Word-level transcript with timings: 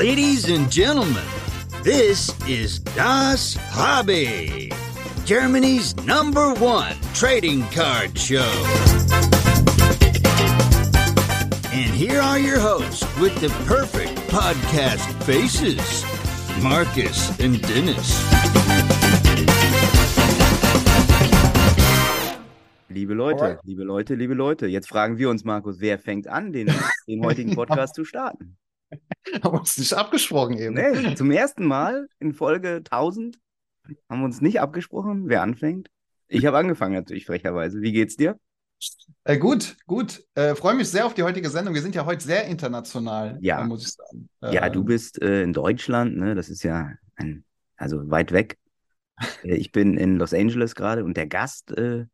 Ladies 0.00 0.48
and 0.48 0.72
gentlemen, 0.72 1.26
this 1.82 2.32
is 2.48 2.78
Das 2.78 3.54
Hobby, 3.68 4.72
Germany's 5.26 5.94
number 6.06 6.54
one 6.54 6.96
trading 7.12 7.64
card 7.68 8.18
show. 8.18 8.50
And 11.70 11.92
here 11.92 12.18
are 12.18 12.38
your 12.38 12.58
hosts 12.58 13.04
with 13.18 13.38
the 13.42 13.50
perfect 13.66 14.16
podcast 14.30 15.04
faces 15.24 16.02
Marcus 16.62 17.38
and 17.38 17.60
Dennis. 17.60 18.24
Liebe 22.88 23.12
Leute, 23.12 23.58
liebe 23.66 23.84
Leute, 23.84 24.14
liebe 24.14 24.32
Leute, 24.32 24.66
jetzt 24.66 24.88
fragen 24.88 25.18
wir 25.18 25.28
uns, 25.28 25.44
Markus, 25.44 25.78
wer 25.78 25.98
fängt 25.98 26.26
an, 26.26 26.54
den, 26.54 26.72
den 27.06 27.22
heutigen 27.22 27.54
Podcast 27.54 27.94
zu 27.94 28.06
starten? 28.06 28.56
Haben 29.42 29.54
wir 29.54 29.60
uns 29.60 29.78
nicht 29.78 29.92
abgesprochen 29.94 30.56
eben. 30.58 30.74
Nee, 30.74 31.14
zum 31.14 31.30
ersten 31.30 31.64
Mal 31.66 32.08
in 32.18 32.32
Folge 32.34 32.76
1000 32.76 33.38
haben 34.08 34.20
wir 34.20 34.24
uns 34.26 34.40
nicht 34.40 34.60
abgesprochen, 34.60 35.28
wer 35.28 35.42
anfängt. 35.42 35.88
Ich 36.28 36.46
habe 36.46 36.58
angefangen 36.58 36.94
natürlich 36.94 37.26
frecherweise. 37.26 37.80
Wie 37.80 37.92
geht's 37.92 38.16
dir? 38.16 38.38
Äh, 39.24 39.36
gut, 39.38 39.76
gut. 39.86 40.24
Äh, 40.34 40.54
Freue 40.54 40.74
mich 40.74 40.88
sehr 40.88 41.06
auf 41.06 41.14
die 41.14 41.22
heutige 41.24 41.50
Sendung. 41.50 41.74
Wir 41.74 41.82
sind 41.82 41.94
ja 41.94 42.06
heute 42.06 42.24
sehr 42.24 42.44
international, 42.46 43.38
Ja. 43.40 43.60
äh, 43.60 43.66
muss 43.66 43.82
ich 43.82 43.92
sagen. 43.92 44.28
Ja, 44.42 44.66
Äh, 44.66 44.70
du 44.70 44.84
bist 44.84 45.20
äh, 45.20 45.42
in 45.42 45.52
Deutschland, 45.52 46.16
ne? 46.16 46.34
Das 46.34 46.48
ist 46.48 46.62
ja 46.62 46.92
ein, 47.16 47.44
also 47.76 48.08
weit 48.10 48.32
weg. 48.32 48.58
Äh, 49.42 49.56
ich 49.56 49.72
bin 49.72 49.96
in 49.96 50.16
Los 50.16 50.32
Angeles 50.32 50.74
gerade 50.74 51.04
und 51.04 51.16
der 51.16 51.26
Gast 51.26 51.72
äh, 51.72 52.06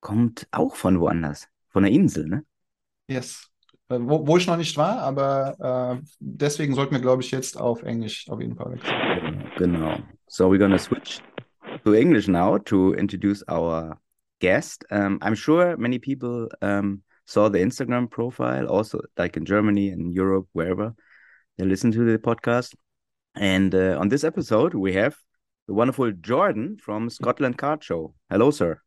kommt 0.00 0.46
auch 0.52 0.76
von 0.76 1.00
woanders, 1.00 1.48
von 1.68 1.82
der 1.82 1.92
Insel, 1.92 2.28
ne? 2.28 2.44
Yes. 3.08 3.50
Äh, 3.88 3.98
wo, 4.00 4.26
wo 4.26 4.36
ich 4.36 4.46
noch 4.46 4.56
nicht 4.56 4.76
war, 4.76 4.98
aber 4.98 5.98
äh, 6.00 6.06
deswegen 6.18 6.74
sollten 6.74 6.94
wir, 6.94 7.00
glaube 7.00 7.22
ich, 7.22 7.30
jetzt 7.30 7.58
auf 7.58 7.82
Englisch 7.82 8.28
auf 8.28 8.40
jeden 8.40 8.56
Fall 8.56 8.72
wechseln. 8.72 9.50
Genau. 9.56 9.98
So 10.28 10.50
we're 10.50 10.58
gonna 10.58 10.78
switch 10.78 11.22
to 11.84 11.92
English 11.92 12.26
now 12.26 12.58
to 12.58 12.94
introduce 12.94 13.44
our 13.48 14.00
guest. 14.40 14.84
Um, 14.90 15.18
I'm 15.22 15.36
sure 15.36 15.76
many 15.76 15.98
people 15.98 16.48
um, 16.60 17.02
saw 17.26 17.48
the 17.48 17.60
Instagram 17.60 18.10
profile, 18.10 18.66
also 18.66 19.00
like 19.16 19.36
in 19.36 19.44
Germany 19.44 19.90
and 19.90 20.12
Europe, 20.12 20.48
wherever 20.52 20.94
they 21.56 21.64
listen 21.64 21.92
to 21.92 22.04
the 22.04 22.18
podcast. 22.18 22.74
And 23.36 23.74
uh, 23.74 23.98
on 24.00 24.08
this 24.08 24.24
episode, 24.24 24.74
we 24.74 24.94
have 24.94 25.16
the 25.68 25.74
wonderful 25.74 26.10
Jordan 26.10 26.78
from 26.82 27.08
Scotland 27.08 27.58
Card 27.58 27.84
Show. 27.84 28.14
Hello, 28.30 28.50
sir. 28.50 28.80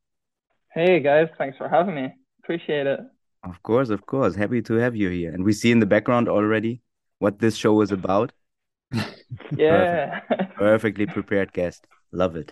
Hey 0.73 0.99
guys, 0.99 1.29
thanks 1.37 1.57
for 1.57 1.69
having 1.69 1.95
me. 1.95 2.13
Appreciate 2.43 2.85
it. 2.85 2.99
Of 3.43 3.63
course, 3.63 3.89
of 3.89 4.05
course. 4.05 4.35
Happy 4.35 4.61
to 4.63 4.73
have 4.75 4.95
you 4.95 5.09
here. 5.09 5.33
And 5.33 5.43
we 5.43 5.53
see 5.53 5.71
in 5.71 5.79
the 5.79 5.85
background 5.85 6.27
already 6.27 6.81
what 7.19 7.39
this 7.39 7.55
show 7.55 7.81
is 7.81 7.91
about. 7.91 8.31
Yeah. 9.55 10.21
Perfectly 10.55 11.05
prepared 11.05 11.53
guest. 11.53 11.85
Love 12.11 12.35
it. 12.35 12.51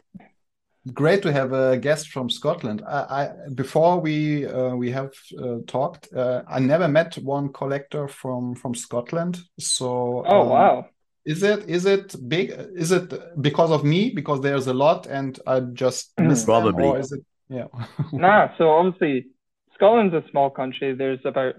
Great 0.94 1.22
to 1.24 1.34
have 1.34 1.52
a 1.52 1.78
guest 1.78 2.10
from 2.10 2.30
Scotland. 2.30 2.82
I, 2.88 3.00
I 3.00 3.50
before 3.54 4.00
we 4.00 4.46
uh, 4.46 4.76
we 4.76 4.92
have 4.92 5.12
uh, 5.42 5.58
talked, 5.66 6.14
uh, 6.14 6.44
I 6.48 6.60
never 6.60 6.88
met 6.88 7.16
one 7.16 7.52
collector 7.52 8.08
from 8.08 8.56
from 8.56 8.76
Scotland. 8.76 9.40
So 9.60 10.24
oh 10.26 10.42
um, 10.42 10.50
wow. 10.50 10.86
Is 11.26 11.44
it 11.44 11.68
is 11.68 11.86
it 11.86 12.16
big? 12.30 12.52
Is 12.76 12.92
it 12.92 13.12
because 13.42 13.72
of 13.72 13.84
me? 13.84 14.12
Because 14.12 14.40
there's 14.42 14.68
a 14.68 14.74
lot 14.74 15.08
and 15.08 15.38
I 15.46 15.60
just 15.60 16.14
missed 16.20 16.46
them, 16.46 16.62
Probably. 16.62 16.86
or 16.86 17.00
is 17.00 17.12
it? 17.12 17.26
Yeah. 17.50 17.68
Nah, 18.14 18.50
so 18.58 18.70
obviously 18.70 19.28
Scotland's 19.78 20.14
a 20.14 20.24
small 20.32 20.50
country. 20.50 20.94
There's 20.94 21.20
about 21.26 21.56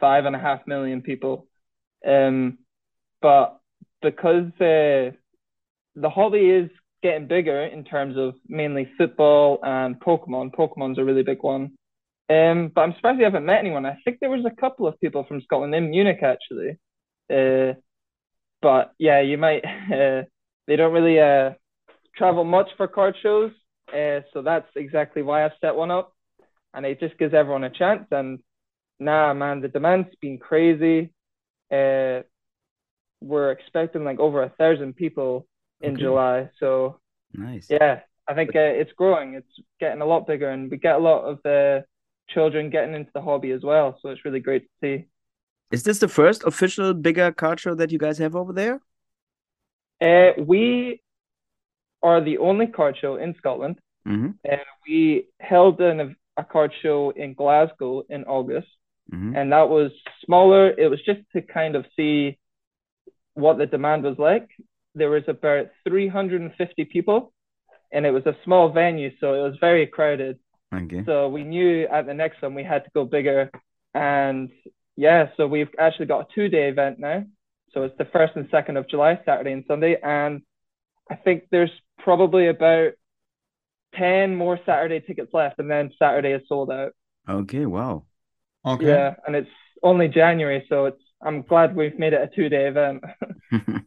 five 0.00 0.24
and 0.24 0.34
a 0.34 0.38
half 0.38 0.66
million 0.66 1.02
people. 1.02 1.46
Um, 2.06 2.58
but 3.20 3.60
because 4.02 4.50
uh, 4.60 5.12
the 5.96 6.10
hobby 6.10 6.50
is 6.50 6.70
getting 7.02 7.28
bigger 7.28 7.64
in 7.64 7.84
terms 7.84 8.16
of 8.16 8.34
mainly 8.48 8.90
football 8.96 9.60
and 9.62 10.00
Pokemon. 10.00 10.54
Pokemon's 10.54 10.98
a 10.98 11.04
really 11.04 11.22
big 11.22 11.42
one. 11.42 11.72
Um, 12.30 12.70
but 12.74 12.82
I'm 12.82 12.94
surprised 12.94 13.18
you 13.18 13.24
haven't 13.24 13.46
met 13.46 13.60
anyone. 13.60 13.86
I 13.86 13.98
think 14.04 14.18
there 14.20 14.30
was 14.30 14.44
a 14.44 14.60
couple 14.60 14.86
of 14.86 15.00
people 15.00 15.24
from 15.26 15.40
Scotland 15.42 15.74
in 15.74 15.90
Munich 15.90 16.22
actually. 16.22 16.78
Uh, 17.32 17.74
but 18.60 18.92
yeah, 18.98 19.20
you 19.20 19.38
might. 19.38 19.64
Uh, 19.88 20.22
they 20.66 20.76
don't 20.76 20.92
really 20.92 21.18
uh, 21.18 21.54
travel 22.14 22.44
much 22.44 22.68
for 22.76 22.86
card 22.86 23.16
shows, 23.22 23.50
uh, 23.90 24.20
so 24.34 24.42
that's 24.42 24.68
exactly 24.76 25.22
why 25.22 25.46
I 25.46 25.50
set 25.62 25.74
one 25.74 25.90
up, 25.90 26.12
and 26.74 26.86
it 26.86 27.00
just 27.00 27.18
gives 27.18 27.34
everyone 27.34 27.64
a 27.64 27.70
chance. 27.70 28.06
And 28.10 28.40
nah, 29.00 29.34
man, 29.34 29.60
the 29.60 29.68
demand's 29.68 30.14
been 30.20 30.38
crazy. 30.38 31.12
Uh, 31.72 32.22
we're 33.20 33.50
expecting 33.52 34.04
like 34.04 34.20
over 34.20 34.42
a 34.42 34.50
thousand 34.50 34.94
people 34.96 35.46
in 35.80 35.94
Okay. 35.94 36.02
July, 36.02 36.50
so 36.60 37.00
Nice. 37.34 37.68
yeah, 37.68 38.00
I 38.28 38.34
think 38.34 38.50
uh, 38.56 38.60
it's 38.60 38.92
growing. 38.92 39.34
It's 39.34 39.60
getting 39.80 40.02
a 40.02 40.06
lot 40.06 40.26
bigger, 40.26 40.50
and 40.50 40.70
we 40.70 40.76
get 40.76 40.96
a 40.96 40.98
lot 40.98 41.24
of 41.24 41.40
the 41.44 41.84
children 42.30 42.70
getting 42.70 42.94
into 42.94 43.10
the 43.14 43.22
hobby 43.22 43.52
as 43.52 43.62
well. 43.62 43.98
So 44.02 44.10
it's 44.10 44.24
really 44.24 44.40
great 44.40 44.64
to 44.64 44.70
see. 44.80 45.06
Is 45.70 45.82
this 45.82 45.98
the 45.98 46.08
first 46.08 46.42
official 46.44 46.94
bigger 46.94 47.30
card 47.32 47.60
show 47.60 47.74
that 47.74 47.90
you 47.92 47.98
guys 47.98 48.18
have 48.18 48.34
over 48.36 48.52
there? 48.52 48.80
Uh, 50.00 50.32
we 50.38 51.00
are 52.02 52.20
the 52.20 52.38
only 52.38 52.66
card 52.66 52.96
show 53.00 53.16
in 53.16 53.34
Scotland. 53.38 53.78
hmm 54.06 54.30
We 54.86 55.28
held 55.40 55.80
an, 55.80 56.16
a 56.38 56.44
card 56.44 56.72
show 56.82 57.10
in 57.10 57.34
Glasgow 57.34 58.04
in 58.08 58.24
August, 58.24 58.68
hmm 59.10 59.34
and 59.36 59.52
that 59.52 59.68
was 59.68 59.90
smaller. 60.24 60.70
It 60.70 60.88
was 60.88 61.00
just 61.04 61.20
to 61.34 61.42
kind 61.42 61.74
of 61.76 61.84
see 61.96 62.38
what 63.34 63.58
the 63.58 63.66
demand 63.66 64.04
was 64.04 64.18
like. 64.18 64.48
There 64.94 65.10
was 65.10 65.24
about 65.28 65.66
350 65.86 66.84
people, 66.86 67.32
and 67.92 68.06
it 68.06 68.10
was 68.10 68.26
a 68.26 68.36
small 68.44 68.70
venue, 68.70 69.10
so 69.20 69.34
it 69.34 69.42
was 69.48 69.56
very 69.60 69.86
crowded. 69.86 70.38
Okay. 70.74 71.02
So 71.06 71.28
we 71.28 71.44
knew 71.44 71.86
at 71.86 72.06
the 72.06 72.14
next 72.14 72.42
one 72.42 72.54
we 72.54 72.64
had 72.64 72.84
to 72.84 72.90
go 72.94 73.04
bigger. 73.04 73.50
And 73.94 74.50
yeah, 74.96 75.28
so 75.36 75.46
we've 75.46 75.74
actually 75.78 76.06
got 76.06 76.20
a 76.20 76.34
two 76.34 76.48
day 76.48 76.68
event 76.68 76.98
now. 76.98 77.24
So 77.72 77.82
it's 77.82 77.96
the 77.98 78.04
first 78.06 78.34
and 78.36 78.48
second 78.50 78.76
of 78.76 78.88
July, 78.88 79.20
Saturday 79.24 79.52
and 79.52 79.64
Sunday. 79.66 79.96
And 80.02 80.42
I 81.10 81.16
think 81.16 81.44
there's 81.50 81.70
probably 81.98 82.48
about 82.48 82.92
10 83.94 84.34
more 84.36 84.58
Saturday 84.66 85.00
tickets 85.00 85.30
left. 85.32 85.58
And 85.58 85.70
then 85.70 85.90
Saturday 85.98 86.32
is 86.32 86.42
sold 86.48 86.70
out. 86.70 86.92
Okay. 87.28 87.66
Wow. 87.66 88.04
Okay. 88.64 88.86
Yeah. 88.86 89.14
And 89.26 89.34
it's 89.36 89.50
only 89.82 90.08
January. 90.08 90.66
So 90.68 90.86
it's, 90.86 91.02
I'm 91.22 91.42
glad 91.42 91.74
we've 91.74 91.98
made 91.98 92.12
it 92.12 92.20
a 92.22 92.34
two 92.34 92.48
day 92.48 92.66
event. 92.68 93.04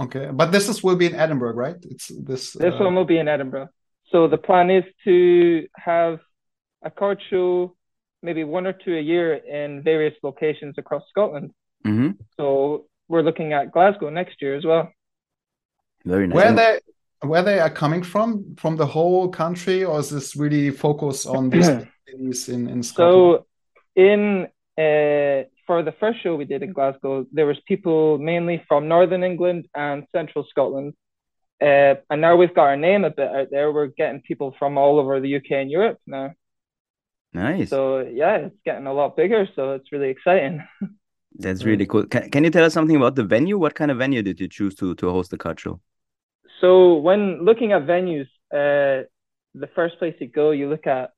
Okay. 0.00 0.30
But 0.32 0.50
this 0.50 0.68
is 0.70 0.82
will 0.82 0.96
be 0.96 1.04
in 1.06 1.14
Edinburgh, 1.14 1.52
right? 1.52 1.76
It's 1.82 2.08
this. 2.08 2.52
This 2.54 2.72
uh, 2.80 2.84
one 2.84 2.94
will 2.94 3.04
be 3.04 3.18
in 3.18 3.28
Edinburgh. 3.28 3.68
So 4.10 4.28
the 4.28 4.38
plan 4.38 4.70
is 4.70 4.84
to 5.04 5.66
have 5.76 6.20
a 6.82 6.90
card 6.90 7.20
show, 7.28 7.76
maybe 8.22 8.42
one 8.42 8.66
or 8.66 8.72
two 8.72 8.96
a 8.96 9.00
year 9.00 9.34
in 9.34 9.82
various 9.82 10.14
locations 10.22 10.76
across 10.78 11.02
Scotland. 11.10 11.50
hmm 11.84 12.12
So 12.38 12.86
we're 13.08 13.20
looking 13.22 13.52
at 13.52 13.72
Glasgow 13.72 14.08
next 14.08 14.40
year 14.40 14.56
as 14.56 14.64
well. 14.64 14.90
Very 16.06 16.26
nice. 16.26 16.34
where 16.34 16.46
And- 16.46 16.58
they 16.58 16.78
where 17.22 17.42
they 17.42 17.58
are 17.58 17.70
coming 17.70 18.02
from 18.02 18.56
from 18.56 18.76
the 18.76 18.86
whole 18.86 19.28
country 19.28 19.84
or 19.84 20.00
is 20.00 20.10
this 20.10 20.36
really 20.36 20.70
focused 20.70 21.26
on 21.26 21.50
these 21.50 21.66
cities 22.08 22.48
in 22.48 22.68
in 22.68 22.82
Scotland? 22.82 23.44
So 23.44 23.46
in 23.96 24.48
uh, 24.78 25.44
for 25.66 25.82
the 25.82 25.94
first 26.00 26.22
show 26.22 26.34
we 26.34 26.46
did 26.46 26.62
in 26.62 26.72
Glasgow, 26.72 27.26
there 27.32 27.46
was 27.46 27.58
people 27.66 28.18
mainly 28.18 28.64
from 28.66 28.88
Northern 28.88 29.22
England 29.22 29.68
and 29.74 30.04
Central 30.12 30.44
Scotland. 30.48 30.94
Uh, 31.60 31.96
and 32.08 32.22
now 32.22 32.36
we've 32.36 32.54
got 32.54 32.68
our 32.68 32.76
name 32.76 33.04
a 33.04 33.10
bit 33.10 33.28
out 33.28 33.48
there. 33.50 33.70
We're 33.70 33.88
getting 33.88 34.22
people 34.22 34.54
from 34.58 34.78
all 34.78 34.98
over 34.98 35.20
the 35.20 35.36
UK 35.36 35.50
and 35.52 35.70
Europe 35.70 35.98
now. 36.06 36.32
nice. 37.34 37.68
So 37.68 38.00
yeah, 38.00 38.36
it's 38.36 38.56
getting 38.64 38.86
a 38.86 38.94
lot 38.94 39.16
bigger. 39.16 39.46
So 39.54 39.72
it's 39.72 39.92
really 39.92 40.08
exciting. 40.08 40.64
That's 41.34 41.64
really 41.64 41.86
cool. 41.86 42.06
Can, 42.06 42.30
can 42.30 42.44
you 42.44 42.50
tell 42.50 42.64
us 42.64 42.72
something 42.72 42.96
about 42.96 43.14
the 43.14 43.24
venue? 43.24 43.56
What 43.58 43.74
kind 43.74 43.90
of 43.90 43.98
venue 43.98 44.22
did 44.22 44.40
you 44.40 44.48
choose 44.48 44.74
to 44.76 44.94
to 44.96 45.10
host 45.10 45.30
the 45.30 45.38
card 45.38 45.60
show? 45.60 45.80
So 46.60 46.94
when 46.96 47.44
looking 47.44 47.72
at 47.72 47.82
venues, 47.86 48.28
uh, 48.52 49.04
the 49.54 49.68
first 49.74 49.98
place 49.98 50.14
you 50.20 50.28
go, 50.28 50.50
you 50.50 50.68
look 50.68 50.86
at 50.86 51.10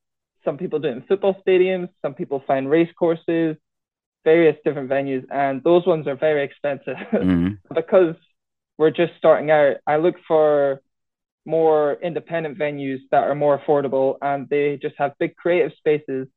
some 0.45 0.57
people 0.59 0.79
do 0.79 0.89
it 0.89 0.93
in 0.93 1.03
football 1.03 1.37
stadiums, 1.47 1.89
some 2.03 2.15
people 2.15 2.43
find 2.47 2.69
race 2.69 2.91
courses, 2.99 3.57
various 4.25 4.57
different 4.65 4.89
venues, 4.91 5.25
and 5.31 5.63
those 5.65 5.87
ones 5.87 6.07
are 6.07 6.17
very 6.17 6.43
expensive. 6.45 6.97
Mhm. 7.13 7.59
because 7.75 8.17
we're 8.79 8.91
just 8.91 9.13
starting 9.19 9.51
out. 9.51 9.77
I 9.87 9.97
look 9.97 10.17
for 10.27 10.81
more 11.45 11.95
independent 12.03 12.59
venues 12.59 12.99
that 13.11 13.25
are 13.25 13.35
more 13.35 13.59
affordable 13.59 14.17
and 14.23 14.49
they 14.49 14.77
just 14.77 14.95
have 14.97 15.13
big 15.19 15.37
creative 15.37 15.73
spaces. 15.77 16.29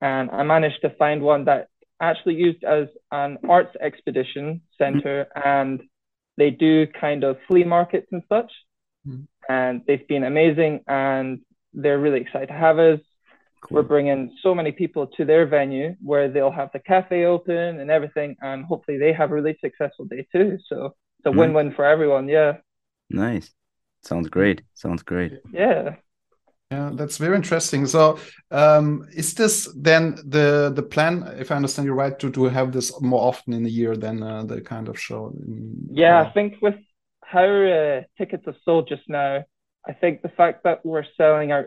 And 0.00 0.30
I 0.30 0.42
managed 0.42 0.80
to 0.82 0.90
find 0.90 1.22
one 1.22 1.44
that 1.46 1.68
actually 2.00 2.34
used 2.34 2.62
as 2.64 2.88
an 3.10 3.38
arts 3.48 3.74
expedition 3.80 4.60
center 4.76 5.26
and 5.34 5.82
they 6.36 6.50
do 6.50 6.86
kind 6.86 7.24
of 7.24 7.38
flea 7.46 7.64
markets 7.64 8.08
and 8.12 8.22
such. 8.28 8.52
Mhm. 9.06 9.26
And 9.48 9.82
they've 9.86 10.06
been 10.08 10.24
amazing 10.24 10.80
and 10.88 11.40
they're 11.72 11.98
really 11.98 12.20
excited 12.20 12.48
to 12.48 12.54
have 12.54 12.78
us. 12.78 13.00
Cool. 13.60 13.76
We're 13.76 13.82
bringing 13.82 14.36
so 14.42 14.54
many 14.54 14.72
people 14.72 15.06
to 15.16 15.24
their 15.24 15.46
venue 15.46 15.96
where 16.02 16.28
they'll 16.28 16.50
have 16.50 16.70
the 16.72 16.80
cafe 16.80 17.24
open 17.24 17.80
and 17.80 17.90
everything, 17.90 18.36
and 18.42 18.64
hopefully 18.64 18.98
they 18.98 19.12
have 19.12 19.30
a 19.30 19.34
really 19.34 19.56
successful 19.60 20.04
day 20.04 20.26
too. 20.32 20.58
So 20.66 20.94
it's 21.18 21.26
a 21.26 21.30
win-win 21.30 21.72
for 21.72 21.84
everyone. 21.84 22.28
Yeah. 22.28 22.58
Nice. 23.08 23.54
Sounds 24.02 24.28
great. 24.28 24.62
Sounds 24.74 25.02
great. 25.02 25.32
Yeah. 25.50 25.96
Yeah, 26.70 26.90
that's 26.94 27.18
very 27.18 27.36
interesting. 27.36 27.86
So, 27.86 28.18
um, 28.50 29.06
is 29.14 29.34
this 29.34 29.68
then 29.76 30.16
the 30.24 30.72
the 30.74 30.82
plan, 30.82 31.22
if 31.38 31.50
I 31.50 31.56
understand 31.56 31.86
you 31.86 31.92
right, 31.92 32.18
to 32.18 32.30
to 32.30 32.44
have 32.44 32.72
this 32.72 33.00
more 33.00 33.22
often 33.28 33.52
in 33.52 33.64
a 33.66 33.68
year 33.68 33.96
than 33.96 34.22
uh, 34.22 34.44
the 34.44 34.60
kind 34.60 34.88
of 34.88 34.98
show? 34.98 35.32
In, 35.36 35.88
yeah, 35.92 36.22
I 36.22 36.32
think 36.32 36.54
with 36.62 36.76
how 37.22 37.44
uh, 37.44 38.02
tickets 38.16 38.44
are 38.46 38.56
sold 38.64 38.88
just 38.88 39.08
now, 39.08 39.44
I 39.86 39.92
think 39.92 40.22
the 40.22 40.30
fact 40.30 40.64
that 40.64 40.84
we're 40.84 41.04
selling 41.16 41.52
out 41.52 41.66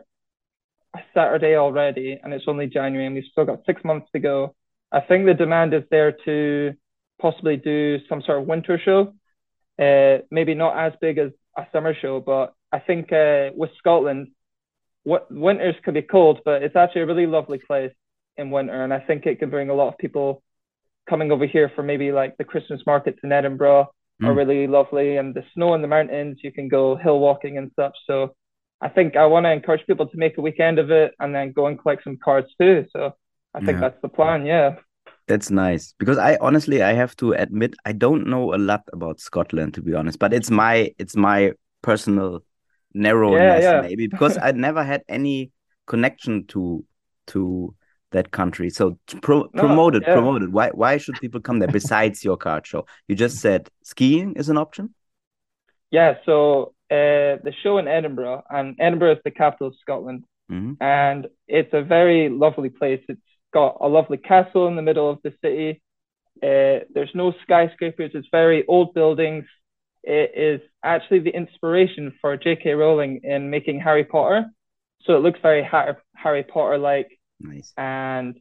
a 0.95 0.99
Saturday 1.13 1.55
already 1.55 2.19
and 2.21 2.33
it's 2.33 2.45
only 2.47 2.67
January 2.67 3.05
and 3.05 3.15
we've 3.15 3.31
still 3.31 3.45
got 3.45 3.65
six 3.65 3.83
months 3.83 4.07
to 4.13 4.19
go, 4.19 4.55
I 4.91 5.01
think 5.01 5.25
the 5.25 5.33
demand 5.33 5.73
is 5.73 5.83
there 5.91 6.13
to 6.25 6.73
possibly 7.21 7.57
do 7.57 7.99
some 8.07 8.21
sort 8.21 8.39
of 8.39 8.47
winter 8.47 8.79
show. 8.83 9.13
Uh, 9.79 10.23
maybe 10.31 10.55
not 10.55 10.77
as 10.77 10.93
big 10.99 11.17
as 11.17 11.31
a 11.57 11.67
summer 11.71 11.93
show, 11.93 12.19
but 12.19 12.53
I 12.71 12.79
think 12.79 13.11
uh, 13.11 13.51
with 13.55 13.69
Scotland, 13.77 14.29
what 15.07 15.31
winters 15.31 15.75
could 15.85 15.93
be 15.93 16.01
cold, 16.01 16.41
but 16.43 16.61
it's 16.61 16.75
actually 16.75 16.99
a 16.99 17.05
really 17.05 17.25
lovely 17.25 17.59
place 17.65 17.93
in 18.35 18.51
winter, 18.51 18.83
and 18.83 18.93
I 18.93 18.99
think 18.99 19.25
it 19.25 19.39
could 19.39 19.49
bring 19.49 19.69
a 19.69 19.73
lot 19.73 19.87
of 19.87 19.97
people 19.97 20.43
coming 21.09 21.31
over 21.31 21.45
here 21.45 21.71
for 21.73 21.81
maybe 21.81 22.11
like 22.11 22.35
the 22.35 22.43
Christmas 22.43 22.81
markets 22.85 23.19
in 23.23 23.31
Edinburgh 23.31 23.87
mm. 24.21 24.27
are 24.27 24.33
really 24.33 24.67
lovely, 24.67 25.15
and 25.15 25.33
the 25.33 25.45
snow 25.53 25.73
in 25.75 25.81
the 25.81 25.87
mountains. 25.87 26.39
You 26.43 26.51
can 26.51 26.67
go 26.67 26.97
hill 26.97 27.19
walking 27.19 27.57
and 27.57 27.71
such. 27.79 27.95
So 28.05 28.35
I 28.81 28.89
think 28.89 29.15
I 29.15 29.25
want 29.27 29.45
to 29.45 29.51
encourage 29.51 29.87
people 29.87 30.07
to 30.07 30.17
make 30.17 30.37
a 30.37 30.41
weekend 30.41 30.77
of 30.77 30.91
it 30.91 31.13
and 31.21 31.33
then 31.33 31.53
go 31.53 31.67
and 31.67 31.79
collect 31.79 32.03
some 32.03 32.17
cards 32.21 32.49
too. 32.59 32.85
So 32.91 33.13
I 33.53 33.59
think 33.59 33.77
yeah. 33.77 33.79
that's 33.79 34.01
the 34.01 34.09
plan. 34.09 34.45
Yeah. 34.45 34.75
That's 35.29 35.49
nice 35.49 35.93
because 35.99 36.17
I 36.17 36.37
honestly 36.41 36.83
I 36.83 36.93
have 36.93 37.15
to 37.17 37.31
admit 37.31 37.75
I 37.85 37.93
don't 37.93 38.27
know 38.27 38.53
a 38.53 38.59
lot 38.71 38.83
about 38.91 39.21
Scotland 39.21 39.73
to 39.75 39.81
be 39.81 39.93
honest, 39.93 40.19
but 40.19 40.33
it's 40.33 40.51
my 40.51 40.91
it's 40.97 41.15
my 41.15 41.53
personal 41.81 42.43
narrowness 42.97 43.63
yeah, 43.63 43.71
yeah. 43.75 43.81
maybe 43.81 44.07
because 44.07 44.37
I 44.37 44.51
never 44.51 44.83
had 44.83 45.03
any 45.07 45.51
connection 45.85 46.45
to 46.47 46.83
to 47.27 47.75
that 48.11 48.31
country. 48.31 48.69
So 48.69 48.97
pro- 49.21 49.49
no, 49.53 49.61
promote 49.61 49.95
it, 49.95 50.03
yeah. 50.05 50.13
promote 50.13 50.43
it. 50.43 50.51
Why 50.51 50.69
why 50.69 50.97
should 50.97 51.15
people 51.19 51.41
come 51.41 51.59
there 51.59 51.67
besides 51.67 52.23
your 52.23 52.37
card 52.37 52.65
show? 52.65 52.85
You 53.07 53.15
just 53.15 53.37
said 53.39 53.69
skiing 53.83 54.35
is 54.35 54.49
an 54.49 54.57
option. 54.57 54.93
Yeah. 55.91 56.15
So 56.25 56.73
uh, 56.89 57.43
the 57.43 57.53
show 57.63 57.77
in 57.77 57.87
Edinburgh, 57.87 58.43
and 58.49 58.75
Edinburgh 58.79 59.13
is 59.13 59.19
the 59.23 59.31
capital 59.31 59.67
of 59.67 59.75
Scotland, 59.81 60.23
mm-hmm. 60.51 60.81
and 60.81 61.27
it's 61.47 61.73
a 61.73 61.81
very 61.81 62.29
lovely 62.29 62.69
place. 62.69 63.01
It's 63.09 63.21
got 63.53 63.77
a 63.81 63.87
lovely 63.87 64.17
castle 64.17 64.67
in 64.67 64.75
the 64.75 64.81
middle 64.81 65.09
of 65.09 65.19
the 65.23 65.33
city. 65.41 65.81
Uh, 66.41 66.85
there's 66.93 67.11
no 67.13 67.33
skyscrapers. 67.43 68.11
It's 68.13 68.27
very 68.31 68.65
old 68.67 68.93
buildings. 68.93 69.45
It 70.09 70.31
is 70.37 70.61
actually 70.83 71.19
the 71.19 71.35
inspiration 71.35 72.13
for 72.21 72.37
J.K. 72.37 72.71
Rowling 72.75 73.19
in 73.25 73.49
making 73.49 73.81
Harry 73.81 74.05
Potter. 74.05 74.45
So 75.01 75.17
it 75.17 75.19
looks 75.19 75.39
very 75.41 75.69
Harry 76.15 76.43
Potter 76.43 76.77
like. 76.77 77.09
Nice. 77.41 77.73
And 77.77 78.39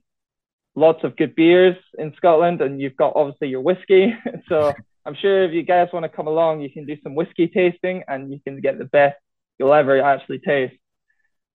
lots 0.76 1.02
of 1.02 1.16
good 1.16 1.34
beers 1.34 1.76
in 1.98 2.14
Scotland, 2.16 2.60
and 2.60 2.80
you've 2.80 2.96
got 2.96 3.14
obviously 3.16 3.48
your 3.48 3.62
whiskey. 3.62 4.14
so 4.48 4.72
I'm 5.04 5.16
sure 5.16 5.42
if 5.42 5.52
you 5.52 5.64
guys 5.64 5.88
want 5.92 6.04
to 6.04 6.08
come 6.08 6.28
along, 6.28 6.60
you 6.60 6.70
can 6.70 6.86
do 6.86 6.96
some 7.02 7.16
whiskey 7.16 7.48
tasting, 7.48 8.04
and 8.06 8.30
you 8.30 8.38
can 8.38 8.60
get 8.60 8.78
the 8.78 8.84
best 8.84 9.16
you'll 9.58 9.74
ever 9.74 10.00
actually 10.00 10.38
taste. 10.38 10.76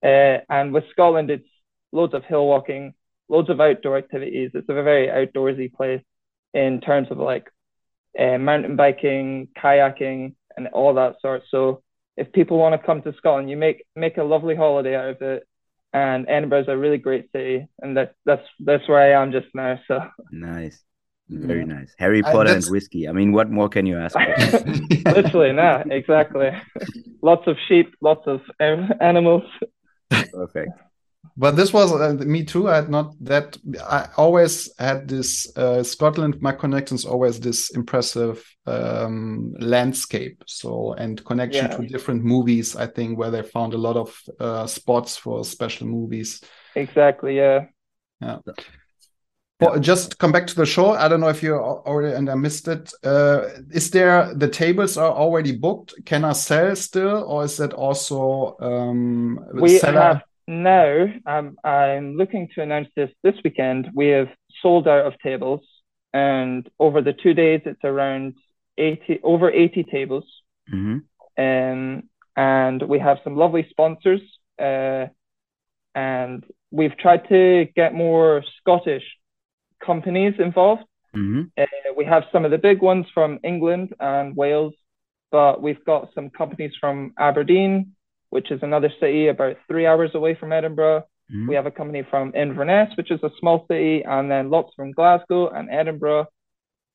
Uh, 0.03 0.39
and 0.49 0.73
with 0.73 0.83
Scotland, 0.91 1.31
it's 1.31 1.47
loads 1.93 2.13
of 2.13 2.25
hill 2.25 2.45
walking, 2.47 2.95
loads 3.29 3.49
of 3.49 3.61
outdoor 3.61 3.97
activities. 3.97 4.51
It's 4.53 4.67
a 4.67 4.73
very 4.73 5.07
outdoorsy 5.07 5.71
place 5.71 6.03
in 6.53 6.81
terms 6.81 7.07
of 7.11 7.17
like 7.17 7.49
uh, 8.19 8.37
mountain 8.37 8.75
biking, 8.75 9.47
kayaking, 9.57 10.35
and 10.57 10.67
all 10.69 10.93
that 10.95 11.15
sort. 11.21 11.43
So 11.49 11.83
if 12.17 12.31
people 12.33 12.57
want 12.57 12.79
to 12.79 12.85
come 12.85 13.01
to 13.03 13.13
Scotland, 13.17 13.49
you 13.49 13.57
make 13.57 13.85
make 13.95 14.17
a 14.17 14.23
lovely 14.23 14.55
holiday 14.55 14.95
out 14.95 15.09
of 15.09 15.21
it. 15.21 15.47
And 15.93 16.25
Edinburgh 16.29 16.61
is 16.61 16.67
a 16.69 16.77
really 16.77 16.97
great 16.97 17.31
city, 17.31 17.67
and 17.81 17.97
that's 17.97 18.13
that's 18.25 18.47
that's 18.59 18.87
where 18.87 18.99
I 18.99 19.21
am 19.21 19.31
just 19.31 19.47
now. 19.53 19.79
So 19.87 19.99
nice, 20.31 20.81
very 21.29 21.59
yeah. 21.59 21.65
nice. 21.65 21.93
Harry 21.99 22.21
Potter 22.21 22.53
and 22.53 22.65
whiskey. 22.65 23.09
I 23.09 23.11
mean, 23.11 23.33
what 23.33 23.49
more 23.49 23.67
can 23.67 23.85
you 23.85 23.97
ask 23.97 24.13
for? 24.13 24.59
Literally, 25.11 25.51
no, 25.51 25.83
exactly. 25.89 26.51
lots 27.21 27.45
of 27.47 27.57
sheep, 27.67 27.93
lots 28.01 28.25
of 28.25 28.41
animals. 28.59 29.43
Perfect 30.09 30.71
but 31.41 31.55
this 31.55 31.73
was 31.73 31.91
uh, 31.91 32.23
me 32.23 32.43
too. 32.43 32.69
I 32.69 32.75
had 32.75 32.89
not 32.91 33.15
that. 33.21 33.57
I 33.83 34.09
always 34.15 34.71
had 34.77 35.07
this 35.07 35.51
uh, 35.57 35.81
Scotland. 35.81 36.39
My 36.39 36.51
connections 36.51 37.03
always 37.03 37.39
this 37.39 37.71
impressive 37.71 38.45
um, 38.67 39.51
landscape. 39.57 40.43
So 40.45 40.93
and 40.93 41.25
connection 41.25 41.65
yeah. 41.65 41.77
to 41.77 41.87
different 41.87 42.23
movies. 42.23 42.75
I 42.75 42.85
think 42.85 43.17
where 43.17 43.31
they 43.31 43.41
found 43.41 43.73
a 43.73 43.79
lot 43.79 43.97
of 43.97 44.21
uh, 44.39 44.67
spots 44.67 45.17
for 45.17 45.43
special 45.43 45.87
movies. 45.87 46.43
Exactly. 46.75 47.37
Yeah. 47.37 47.65
Yeah. 48.21 48.37
Well, 49.59 49.79
just 49.79 50.19
come 50.19 50.31
back 50.31 50.45
to 50.45 50.55
the 50.55 50.65
show. 50.67 50.91
I 50.91 51.07
don't 51.07 51.21
know 51.21 51.29
if 51.29 51.41
you 51.41 51.55
already 51.55 52.15
and 52.15 52.29
I 52.29 52.35
missed 52.35 52.67
it. 52.67 52.93
Uh, 53.03 53.47
is 53.71 53.89
there 53.89 54.31
the 54.35 54.47
tables 54.47 54.95
are 54.95 55.11
already 55.11 55.57
booked? 55.57 55.95
Can 56.05 56.23
I 56.23 56.33
sell 56.33 56.75
still, 56.75 57.23
or 57.27 57.45
is 57.45 57.57
that 57.57 57.73
also 57.73 58.57
um, 58.59 59.39
we 59.53 59.79
seller? 59.79 60.01
have 60.01 60.21
now, 60.47 61.05
um, 61.25 61.57
I'm 61.63 62.15
looking 62.15 62.49
to 62.55 62.61
announce 62.61 62.87
this 62.95 63.09
this 63.23 63.35
weekend. 63.43 63.89
We 63.93 64.07
have 64.07 64.29
sold 64.61 64.87
out 64.87 65.05
of 65.05 65.19
tables, 65.19 65.61
and 66.13 66.69
over 66.79 67.01
the 67.01 67.13
two 67.13 67.33
days, 67.33 67.61
it's 67.65 67.83
around 67.83 68.35
80 68.77 69.19
over 69.23 69.51
80 69.51 69.83
tables. 69.83 70.25
Mm-hmm. 70.73 70.97
Um, 71.41 72.03
and 72.35 72.83
we 72.83 72.99
have 72.99 73.17
some 73.23 73.35
lovely 73.35 73.67
sponsors. 73.69 74.21
Uh, 74.59 75.07
and 75.95 76.45
we've 76.71 76.97
tried 76.97 77.27
to 77.29 77.67
get 77.75 77.93
more 77.93 78.43
Scottish 78.59 79.03
companies 79.83 80.35
involved. 80.39 80.83
Mm-hmm. 81.15 81.41
Uh, 81.57 81.65
we 81.97 82.05
have 82.05 82.23
some 82.31 82.45
of 82.45 82.51
the 82.51 82.57
big 82.57 82.81
ones 82.81 83.05
from 83.13 83.39
England 83.43 83.93
and 83.99 84.35
Wales, 84.35 84.73
but 85.31 85.61
we've 85.61 85.83
got 85.85 86.09
some 86.15 86.29
companies 86.29 86.71
from 86.79 87.13
Aberdeen, 87.19 87.93
which 88.31 88.49
is 88.49 88.63
another 88.63 88.91
city 88.99 89.27
about 89.27 89.57
three 89.67 89.85
hours 89.85 90.11
away 90.15 90.35
from 90.35 90.51
Edinburgh. 90.51 91.03
Mm-hmm. 91.31 91.47
We 91.47 91.55
have 91.55 91.67
a 91.67 91.71
company 91.71 92.03
from 92.09 92.33
Inverness, 92.33 92.89
which 92.95 93.11
is 93.11 93.19
a 93.23 93.29
small 93.39 93.65
city, 93.69 94.03
and 94.03 94.31
then 94.31 94.49
lots 94.49 94.73
from 94.75 94.93
Glasgow 94.93 95.49
and 95.49 95.69
Edinburgh, 95.69 96.27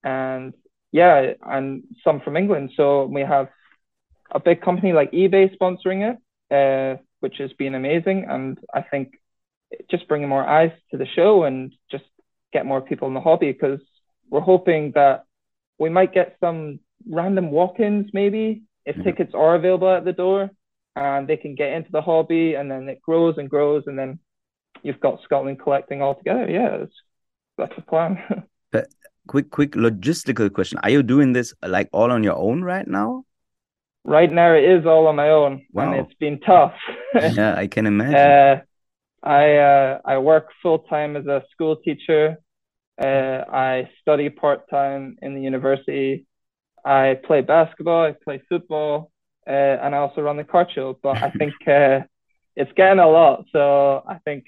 and 0.02 0.54
yeah, 0.92 1.34
and 1.42 1.84
some 2.02 2.20
from 2.20 2.36
England. 2.36 2.70
So 2.76 3.04
we 3.04 3.20
have 3.20 3.48
a 4.30 4.40
big 4.40 4.62
company 4.62 4.92
like 4.92 5.12
eBay 5.12 5.54
sponsoring 5.56 6.10
it, 6.10 6.16
uh, 6.50 7.00
which 7.20 7.36
has 7.38 7.52
been 7.52 7.74
amazing, 7.74 8.26
and 8.28 8.58
I 8.74 8.82
think 8.82 9.12
just 9.90 10.08
bringing 10.08 10.28
more 10.28 10.46
eyes 10.46 10.72
to 10.90 10.96
the 10.96 11.06
show 11.06 11.44
and 11.44 11.72
just 11.90 12.04
get 12.52 12.64
more 12.64 12.80
people 12.80 13.08
in 13.08 13.14
the 13.14 13.20
hobby 13.20 13.52
because 13.52 13.80
we're 14.30 14.40
hoping 14.40 14.92
that 14.94 15.24
we 15.78 15.90
might 15.90 16.14
get 16.14 16.36
some 16.40 16.80
random 17.08 17.50
walk-ins 17.50 18.10
maybe 18.12 18.62
if 18.84 18.96
tickets 19.04 19.32
are 19.34 19.56
available 19.56 19.90
at 19.90 20.04
the 20.04 20.12
door 20.12 20.50
and 20.96 21.28
they 21.28 21.36
can 21.36 21.54
get 21.54 21.72
into 21.72 21.92
the 21.92 22.00
hobby 22.00 22.54
and 22.54 22.70
then 22.70 22.88
it 22.88 23.02
grows 23.02 23.34
and 23.36 23.50
grows 23.50 23.84
and 23.86 23.98
then 23.98 24.18
you've 24.82 25.00
got 25.00 25.22
Scotland 25.22 25.60
collecting 25.60 26.00
all 26.00 26.14
together. 26.14 26.50
Yeah, 26.50 26.78
that's, 26.78 26.92
that's 27.58 27.76
the 27.76 27.82
plan. 27.82 28.18
but 28.72 28.88
quick, 29.28 29.50
quick 29.50 29.72
logistical 29.72 30.52
question. 30.52 30.78
Are 30.82 30.90
you 30.90 31.02
doing 31.02 31.34
this 31.34 31.52
like 31.62 31.90
all 31.92 32.10
on 32.10 32.24
your 32.24 32.36
own 32.36 32.62
right 32.62 32.88
now? 32.88 33.24
Right 34.04 34.32
now 34.32 34.54
it 34.54 34.64
is 34.64 34.86
all 34.86 35.06
on 35.08 35.16
my 35.16 35.30
own 35.30 35.66
wow. 35.72 35.92
and 35.92 36.00
it's 36.00 36.14
been 36.14 36.40
tough. 36.40 36.74
yeah, 37.14 37.54
I 37.56 37.66
can 37.66 37.86
imagine. 37.86 38.14
Uh, 38.14 38.60
I 39.22 39.56
uh, 39.56 39.98
I 40.04 40.18
work 40.18 40.48
full 40.62 40.78
time 40.80 41.16
as 41.16 41.26
a 41.26 41.42
school 41.50 41.76
teacher. 41.76 42.36
Uh, 43.02 43.44
I 43.52 43.90
study 44.00 44.30
part 44.30 44.70
time 44.70 45.16
in 45.20 45.34
the 45.34 45.40
university. 45.42 46.26
I 46.84 47.18
play 47.26 47.40
basketball. 47.40 48.04
I 48.04 48.14
play 48.24 48.40
football 48.48 49.10
uh, 49.46 49.50
and 49.50 49.94
I 49.94 49.98
also 49.98 50.20
run 50.20 50.36
the 50.36 50.66
show. 50.74 50.98
But 51.02 51.22
I 51.22 51.30
think 51.38 51.54
uh, 51.66 52.00
it's 52.54 52.72
getting 52.76 52.98
a 52.98 53.08
lot, 53.08 53.44
so 53.52 54.02
I 54.06 54.18
think 54.24 54.46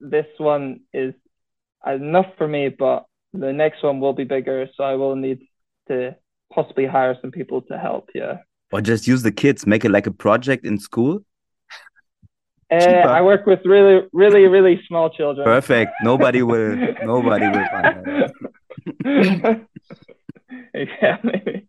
this 0.00 0.26
one 0.38 0.80
is 0.92 1.14
enough 1.86 2.26
for 2.36 2.46
me. 2.46 2.68
But 2.68 3.06
the 3.32 3.52
next 3.52 3.82
one 3.82 4.00
will 4.00 4.12
be 4.12 4.24
bigger, 4.24 4.68
so 4.76 4.84
I 4.84 4.94
will 4.94 5.16
need 5.16 5.40
to 5.88 6.16
possibly 6.52 6.86
hire 6.86 7.16
some 7.20 7.30
people 7.30 7.62
to 7.62 7.78
help. 7.78 8.10
Yeah. 8.14 8.38
Or 8.70 8.80
just 8.80 9.06
use 9.06 9.22
the 9.22 9.32
kids, 9.32 9.66
make 9.66 9.84
it 9.84 9.90
like 9.90 10.06
a 10.06 10.10
project 10.10 10.66
in 10.66 10.78
school. 10.78 11.24
Uh, 12.70 12.74
I 12.74 13.22
work 13.22 13.46
with 13.46 13.60
really, 13.64 14.06
really, 14.12 14.46
really 14.46 14.82
small 14.86 15.08
children. 15.08 15.46
Perfect. 15.46 15.92
Nobody 16.02 16.42
will. 16.42 16.76
nobody 17.02 17.46
will 17.46 17.66
find 17.70 18.04
that. 19.04 19.66
yeah, 20.74 21.16
maybe 21.22 21.67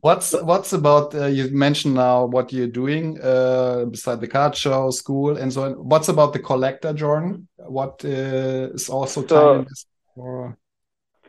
what's 0.00 0.32
what's 0.32 0.72
about 0.72 1.14
uh, 1.14 1.26
you 1.26 1.48
mentioned 1.50 1.94
now 1.94 2.24
what 2.24 2.52
you're 2.52 2.66
doing 2.66 3.18
uh, 3.22 3.84
beside 3.86 4.20
the 4.20 4.28
card 4.28 4.56
show, 4.56 4.90
school, 4.90 5.36
and 5.36 5.52
so 5.52 5.64
on. 5.64 5.72
What's 5.72 6.08
about 6.08 6.32
the 6.32 6.38
collector, 6.38 6.92
Jordan? 6.92 7.48
What 7.56 8.04
uh, 8.04 8.74
is 8.74 8.88
also 8.88 9.26
so, 9.26 9.64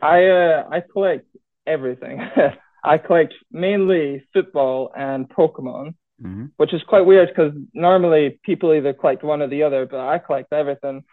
I 0.00 0.26
uh, 0.26 0.68
I 0.70 0.80
collect 0.80 1.26
everything. 1.66 2.20
I 2.84 2.98
collect 2.98 3.34
mainly 3.50 4.24
football 4.32 4.92
and 4.96 5.28
Pokemon, 5.28 5.94
hmm 6.20 6.46
which 6.56 6.74
is 6.74 6.82
quite 6.88 7.06
weird 7.06 7.28
because 7.28 7.52
normally 7.74 8.40
people 8.44 8.74
either 8.74 8.92
collect 8.92 9.22
one 9.22 9.42
or 9.42 9.48
the 9.48 9.62
other, 9.62 9.86
but 9.86 10.00
I 10.00 10.18
collect 10.18 10.52
everything. 10.52 11.04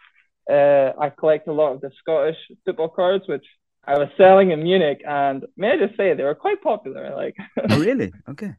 Uh, 0.50 0.92
I 0.98 1.10
collect 1.10 1.46
a 1.46 1.52
lot 1.52 1.74
of 1.74 1.80
the 1.80 1.90
Scottish 2.00 2.38
football 2.64 2.88
cards, 2.88 3.24
which 3.28 3.46
I 3.84 3.98
was 3.98 4.08
selling 4.16 4.50
in 4.50 4.62
Munich, 4.62 5.02
and 5.06 5.44
may 5.56 5.72
I 5.72 5.76
just 5.78 5.96
say 5.96 6.14
they 6.14 6.22
were 6.22 6.34
quite 6.34 6.62
popular. 6.62 7.14
Like, 7.16 7.36
Oh, 7.70 7.78
really? 7.78 8.12
Okay. 8.28 8.52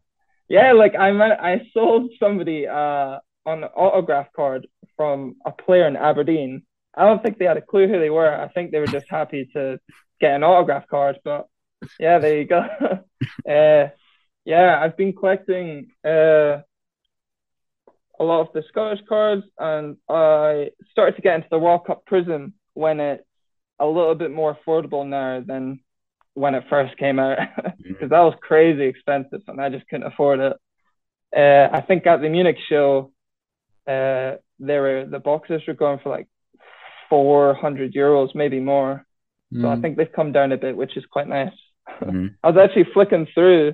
yeah, 0.49 0.73
like 0.73 0.95
I 0.95 1.11
met, 1.11 1.39
I 1.41 1.69
sold 1.73 2.11
somebody 2.19 2.67
uh 2.67 3.19
an 3.45 3.63
autograph 3.63 4.27
card 4.35 4.67
from 4.95 5.35
a 5.45 5.51
player 5.51 5.87
in 5.87 5.95
Aberdeen. 5.95 6.63
I 6.95 7.05
don't 7.05 7.23
think 7.23 7.37
they 7.37 7.45
had 7.45 7.57
a 7.57 7.61
clue 7.61 7.87
who 7.87 7.99
they 7.99 8.09
were. 8.11 8.31
I 8.33 8.47
think 8.49 8.71
they 8.71 8.79
were 8.79 8.87
just 8.87 9.07
happy 9.09 9.49
to 9.53 9.79
get 10.19 10.35
an 10.35 10.43
autograph 10.43 10.87
card. 10.87 11.17
But 11.23 11.47
yeah, 11.99 12.19
there 12.19 12.37
you 12.39 12.45
go. 12.45 12.59
uh, 13.49 13.89
yeah, 14.45 14.79
I've 14.81 14.97
been 14.97 15.13
collecting 15.13 15.91
uh 16.05 16.61
a 18.19 18.23
lot 18.23 18.41
of 18.41 18.53
the 18.53 18.63
Scottish 18.67 19.03
cards, 19.09 19.43
and 19.57 19.97
I 20.07 20.69
started 20.91 21.15
to 21.15 21.21
get 21.23 21.35
into 21.37 21.47
the 21.49 21.57
World 21.59 21.85
Cup 21.87 22.03
Prizm 22.05 22.53
when 22.73 22.99
it's 22.99 23.23
a 23.81 23.85
little 23.85 24.15
bit 24.15 24.31
more 24.31 24.55
affordable 24.55 25.05
now 25.07 25.41
than 25.45 25.81
when 26.35 26.55
it 26.55 26.63
first 26.69 26.95
came 26.97 27.19
out, 27.19 27.38
because 27.83 28.09
that 28.11 28.21
was 28.21 28.35
crazy 28.41 28.83
expensive, 28.85 29.41
and 29.47 29.59
I 29.59 29.69
just 29.69 29.88
couldn't 29.89 30.07
afford 30.11 30.39
it. 30.39 30.53
Uh, 31.35 31.67
I 31.77 31.81
think 31.81 32.05
at 32.07 32.21
the 32.21 32.29
Munich 32.29 32.57
show, 32.69 33.11
uh, 33.88 34.38
there 34.59 34.81
were 34.81 35.05
the 35.09 35.19
boxes 35.19 35.61
were 35.67 35.73
going 35.73 36.00
for 36.00 36.09
like 36.09 36.27
400 37.09 37.93
euros, 37.93 38.33
maybe 38.35 38.59
more. 38.59 39.05
So 39.61 39.67
I 39.67 39.75
Mm. 39.75 39.81
think 39.81 39.97
they've 39.97 40.11
come 40.19 40.31
down 40.31 40.53
a 40.53 40.57
bit, 40.57 40.77
which 40.77 40.95
is 40.95 41.05
quite 41.07 41.27
nice. 41.27 41.53
Mhm. 42.01 42.35
I 42.43 42.50
was 42.51 42.57
actually 42.57 42.85
flicking 42.93 43.25
through, 43.33 43.73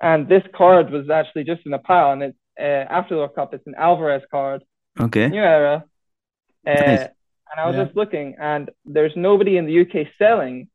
and 0.00 0.28
this 0.28 0.44
card 0.54 0.90
was 0.90 1.10
actually 1.10 1.44
just 1.44 1.66
in 1.66 1.74
a 1.74 1.78
pile, 1.78 2.12
and 2.12 2.22
it's 2.22 2.38
uh, 2.58 2.84
after 2.98 3.14
the 3.14 3.18
World 3.20 3.34
Cup. 3.34 3.54
It's 3.54 3.66
an 3.66 3.74
Alvarez 3.76 4.22
card, 4.30 4.62
Okay. 4.98 5.28
new 5.28 5.42
era. 5.42 5.84
Uh, 6.66 6.72
Nice. 6.72 7.08
And 7.50 7.60
I 7.60 7.66
was 7.66 7.76
Yeah. 7.76 7.84
just 7.84 7.96
looking, 7.96 8.36
and 8.40 8.70
there's 8.84 9.12
nobody 9.16 9.56
in 9.56 9.66
the 9.66 9.72
UK 9.72 10.08
selling 10.18 10.68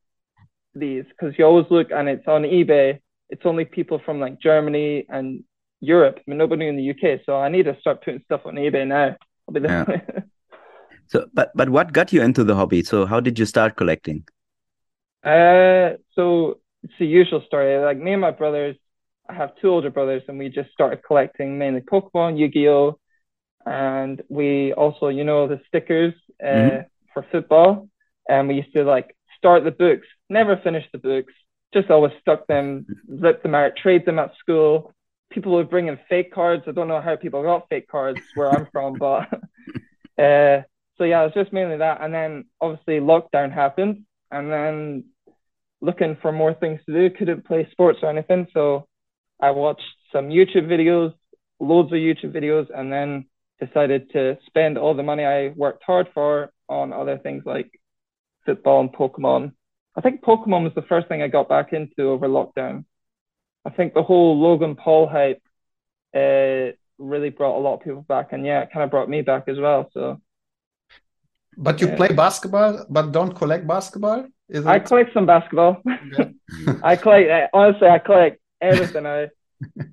these 0.76 1.06
because 1.10 1.38
you 1.38 1.46
always 1.46 1.68
look, 1.70 1.92
and 1.92 2.10
it's 2.10 2.28
on 2.28 2.44
eBay. 2.44 3.00
It's 3.30 3.46
only 3.46 3.66
people 3.66 4.00
from 4.06 4.20
like 4.20 4.40
Germany 4.40 5.06
and 5.10 5.44
Europe, 5.82 6.20
but 6.28 6.36
nobody 6.38 6.68
in 6.68 6.78
the 6.78 6.84
UK. 6.84 7.22
So 7.26 7.38
I 7.38 7.50
need 7.50 7.66
to 7.66 7.78
start 7.80 8.04
putting 8.04 8.22
stuff 8.26 8.42
on 8.46 8.56
eBay 8.56 8.88
now. 8.88 9.16
I'll 9.48 9.54
be 9.54 9.62
Yeah. 9.62 9.86
So, 11.08 11.28
but 11.34 11.52
but 11.56 11.70
what 11.70 11.94
got 11.94 12.12
you 12.12 12.22
into 12.22 12.44
the 12.44 12.56
hobby? 12.56 12.84
So, 12.84 13.06
how 13.06 13.20
did 13.20 13.38
you 13.40 13.46
start 13.46 13.76
collecting? 13.78 14.26
Uh, 15.24 15.98
so 16.16 16.60
it's 16.84 16.94
the 17.00 17.06
usual 17.06 17.42
story. 17.48 17.78
Like 17.84 17.98
me 17.98 18.14
and 18.14 18.22
my 18.22 18.32
brothers, 18.32 18.76
I 19.30 19.34
have 19.34 19.52
two 19.62 19.70
older 19.70 19.90
brothers, 19.90 20.24
and 20.28 20.38
we 20.38 20.50
just 20.50 20.72
started 20.72 21.02
collecting 21.06 21.58
mainly 21.58 21.82
Pokemon, 21.82 22.38
Yu-Gi-Oh, 22.38 23.00
and 23.66 24.22
we 24.30 24.74
also, 24.74 25.08
you 25.08 25.24
know, 25.24 25.48
the 25.48 25.62
stickers 25.68 26.14
uh, 26.42 26.46
Mhm. 26.46 26.86
for 27.14 27.24
football. 27.32 27.88
And 28.30 28.48
we 28.48 28.56
used 28.56 28.74
to 28.74 28.84
like 28.84 29.16
start 29.38 29.64
the 29.64 29.72
books, 29.72 30.08
never 30.30 30.58
finish 30.58 30.86
the 30.92 30.98
books, 30.98 31.34
just 31.74 31.90
always 31.90 32.14
stuck 32.22 32.48
them, 32.48 32.86
zip 33.22 33.44
them 33.44 33.56
out, 33.56 33.76
trade 33.76 34.06
them 34.06 34.20
at 34.20 34.36
school. 34.38 34.94
People 35.32 35.54
would 35.54 35.70
bring 35.70 35.88
in 35.88 35.98
fake 36.10 36.32
cards. 36.32 36.64
I 36.68 36.72
don't 36.72 36.88
know 36.88 37.02
how 37.02 37.16
people 37.16 37.44
got 37.44 37.68
fake 37.70 37.88
cards 37.88 38.20
where 38.34 38.50
I'm 38.50 38.68
from, 38.72 38.98
but 39.06 39.28
uh, 40.18 40.62
so 40.98 41.04
yeah, 41.04 41.24
it's 41.26 41.34
just 41.36 41.54
mainly 41.54 41.78
that. 41.78 42.02
And 42.02 42.14
then 42.14 42.46
obviously 42.62 43.00
lockdown 43.00 43.52
happened, 43.52 44.06
and 44.32 44.52
then 44.52 45.06
looking 45.82 46.16
for 46.22 46.32
more 46.32 46.54
things 46.54 46.80
to 46.86 46.94
do, 46.94 47.16
couldn't 47.16 47.46
play 47.46 47.68
sports 47.72 48.00
or 48.04 48.10
anything. 48.10 48.48
So 48.54 48.88
I 49.42 49.52
watched 49.52 49.84
some 50.12 50.30
YouTube 50.30 50.68
videos, 50.68 51.14
loads 51.60 51.92
of 51.92 51.98
YouTube 51.98 52.32
videos, 52.32 52.68
and 52.74 52.92
then 52.92 53.26
decided 53.60 54.12
to 54.12 54.38
spend 54.46 54.78
all 54.78 54.94
the 54.94 55.04
money 55.04 55.24
I 55.26 55.50
worked 55.50 55.84
hard 55.86 56.08
for 56.14 56.52
on 56.70 56.94
other 56.94 57.18
things 57.18 57.44
like 57.46 57.72
football 58.46 58.82
and 58.82 58.92
Pokemon. 58.92 59.54
I 59.96 60.02
think 60.02 60.22
Pokemon 60.22 60.64
was 60.64 60.74
the 60.76 60.82
first 60.84 61.08
thing 61.08 61.22
I 61.22 61.28
got 61.28 61.50
back 61.50 61.72
into 61.74 62.04
over 62.10 62.28
lockdown. 62.28 62.86
I 63.66 63.70
think 63.70 63.94
the 63.94 64.04
whole 64.04 64.40
Logan 64.40 64.76
Paul 64.76 65.08
hype 65.08 65.42
uh, 66.16 66.74
really 66.98 67.30
brought 67.30 67.58
a 67.58 67.62
lot 67.62 67.76
of 67.76 67.82
people 67.82 68.06
back, 68.08 68.34
and 68.34 68.46
yeah, 68.46 68.62
it 68.62 68.70
kind 68.74 68.84
of 68.84 68.92
brought 68.92 69.10
me 69.10 69.22
back 69.22 69.48
as 69.48 69.60
well. 69.60 69.90
So 69.94 70.20
But 71.58 71.82
you 71.82 71.88
Yeah. 71.88 71.96
play 71.96 72.14
basketball, 72.14 72.86
but 72.90 73.12
don't 73.12 73.34
collect 73.36 73.68
basketball? 73.68 74.28
Is 74.50 74.66
I 74.66 74.80
collect 74.80 75.14
some 75.14 75.26
basketball. 75.26 75.82
Okay. 75.88 76.34
I 76.84 76.96
collect 76.96 77.30
uh, 77.30 77.48
honestly, 77.54 77.88
I 77.88 78.00
collect 78.00 78.40
everything. 78.62 79.06
I 79.06 79.30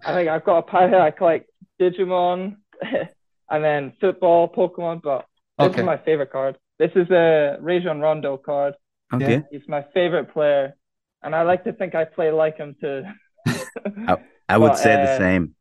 I 0.07 0.15
think 0.15 0.29
I've 0.29 0.45
got 0.45 0.59
a 0.59 0.63
pile 0.63 0.89
here. 0.89 1.01
I 1.01 1.11
collect 1.11 1.51
Digimon, 1.81 2.57
and 3.51 3.65
then 3.65 3.93
football, 4.01 4.49
Pokemon. 4.49 5.03
But 5.03 5.27
this 5.59 5.69
Okay. 5.71 5.81
is 5.81 5.87
my 5.87 5.99
favorite 5.99 6.31
card. 6.33 6.57
This 6.79 6.93
is 6.95 7.11
a 7.11 7.59
Rajon 7.61 8.01
Rondo 8.01 8.37
card. 8.37 8.75
Okay. 9.13 9.43
He's 9.51 9.67
my 9.69 9.85
favorite 9.95 10.33
player, 10.33 10.75
and 11.23 11.35
I 11.35 11.43
like 11.43 11.65
to 11.65 11.73
think 11.73 11.95
I 11.95 12.05
play 12.05 12.31
like 12.31 12.57
him 12.57 12.77
too. 12.81 13.03
I 14.49 14.57
would 14.59 14.71
Well, 14.71 14.77
say 14.77 14.97
the 14.97 15.11
uh, 15.11 15.19
same. 15.19 15.55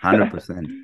Hundred 0.00 0.30
percent. 0.30 0.66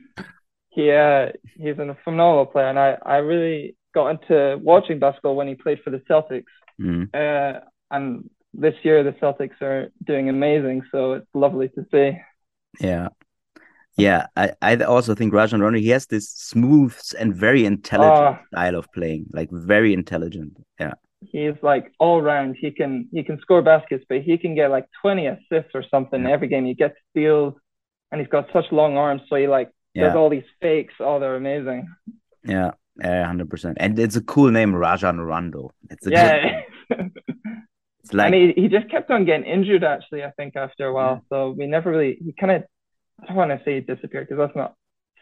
He 0.70 0.90
uh, 0.90 1.28
he's 1.56 1.78
a 1.78 1.96
phenomenal 2.04 2.44
player, 2.44 2.68
and 2.68 2.78
I 2.78 2.98
I 3.02 3.16
really 3.16 3.76
got 3.94 4.08
into 4.08 4.58
watching 4.62 4.98
basketball 4.98 5.34
when 5.34 5.48
he 5.48 5.54
played 5.54 5.80
for 5.82 5.88
the 5.88 6.00
Celtics. 6.00 6.44
Mm. 6.78 7.08
Uh, 7.14 7.60
and 7.90 8.28
this 8.52 8.74
year 8.82 9.02
the 9.02 9.12
Celtics 9.12 9.60
are 9.62 9.88
doing 10.04 10.28
amazing, 10.28 10.82
so 10.92 11.14
it's 11.14 11.26
lovely 11.34 11.70
to 11.70 11.86
see. 11.90 12.18
Yeah. 12.78 13.08
Yeah, 13.96 14.26
I, 14.36 14.52
I 14.60 14.76
also 14.76 15.14
think 15.14 15.32
Rajon 15.32 15.60
Rondo, 15.60 15.78
he 15.78 15.88
has 15.88 16.06
this 16.06 16.28
smooth 16.30 16.94
and 17.18 17.34
very 17.34 17.64
intelligent 17.64 18.38
Ah. 18.38 18.42
style 18.52 18.76
of 18.76 18.92
playing, 18.92 19.26
like 19.32 19.50
very 19.50 19.94
intelligent. 19.94 20.58
Yeah. 20.78 20.94
He's 21.22 21.54
like 21.62 21.92
all 21.98 22.20
round. 22.20 22.56
He 22.60 22.70
can 22.70 23.08
he 23.10 23.22
can 23.24 23.40
score 23.40 23.62
baskets, 23.62 24.04
but 24.08 24.20
he 24.20 24.36
can 24.36 24.54
get 24.54 24.70
like 24.70 24.86
20 25.02 25.26
assists 25.28 25.70
or 25.74 25.82
something 25.90 26.22
Yeah. 26.24 26.30
every 26.30 26.48
game. 26.48 26.66
He 26.66 26.74
gets 26.74 26.94
steals, 27.10 27.54
and 28.12 28.20
he's 28.20 28.28
got 28.30 28.48
such 28.52 28.66
long 28.70 28.96
arms, 28.98 29.22
so 29.28 29.36
he 29.36 29.46
like 29.48 29.70
does 29.94 30.14
all 30.14 30.28
these 30.28 30.44
fakes. 30.60 30.92
Oh, 31.00 31.18
they're 31.18 31.36
amazing. 31.36 31.88
Yeah. 32.44 32.72
Yeah, 33.00 33.26
hundred 33.26 33.48
percent. 33.50 33.78
And 33.80 33.98
it's 33.98 34.16
a 34.16 34.22
cool 34.22 34.50
name, 34.50 34.74
Rajon 34.74 35.18
Rondo. 35.20 35.70
It's 35.90 36.06
a 36.06 36.10
Yeah. 36.10 36.60
It's 38.00 38.12
like 38.14 38.32
and 38.32 38.52
he, 38.56 38.62
he 38.62 38.68
just 38.68 38.88
kept 38.88 39.10
on 39.10 39.24
getting 39.24 39.44
injured 39.44 39.82
actually 39.82 40.22
i 40.22 40.30
think 40.36 40.54
after 40.54 40.86
a 40.86 40.92
while 40.92 41.24
so 41.28 41.50
we 41.58 41.66
never 41.66 41.90
really 41.90 42.16
he 42.24 42.32
kind 42.38 42.52
of 42.52 42.62
i 43.26 43.28
don't 43.28 43.36
want 43.36 43.50
to 43.50 43.64
say 43.64 43.74
he 43.74 43.80
disappeared 43.80 44.28
because 44.28 44.38
that's 44.38 44.56
not 44.56 44.74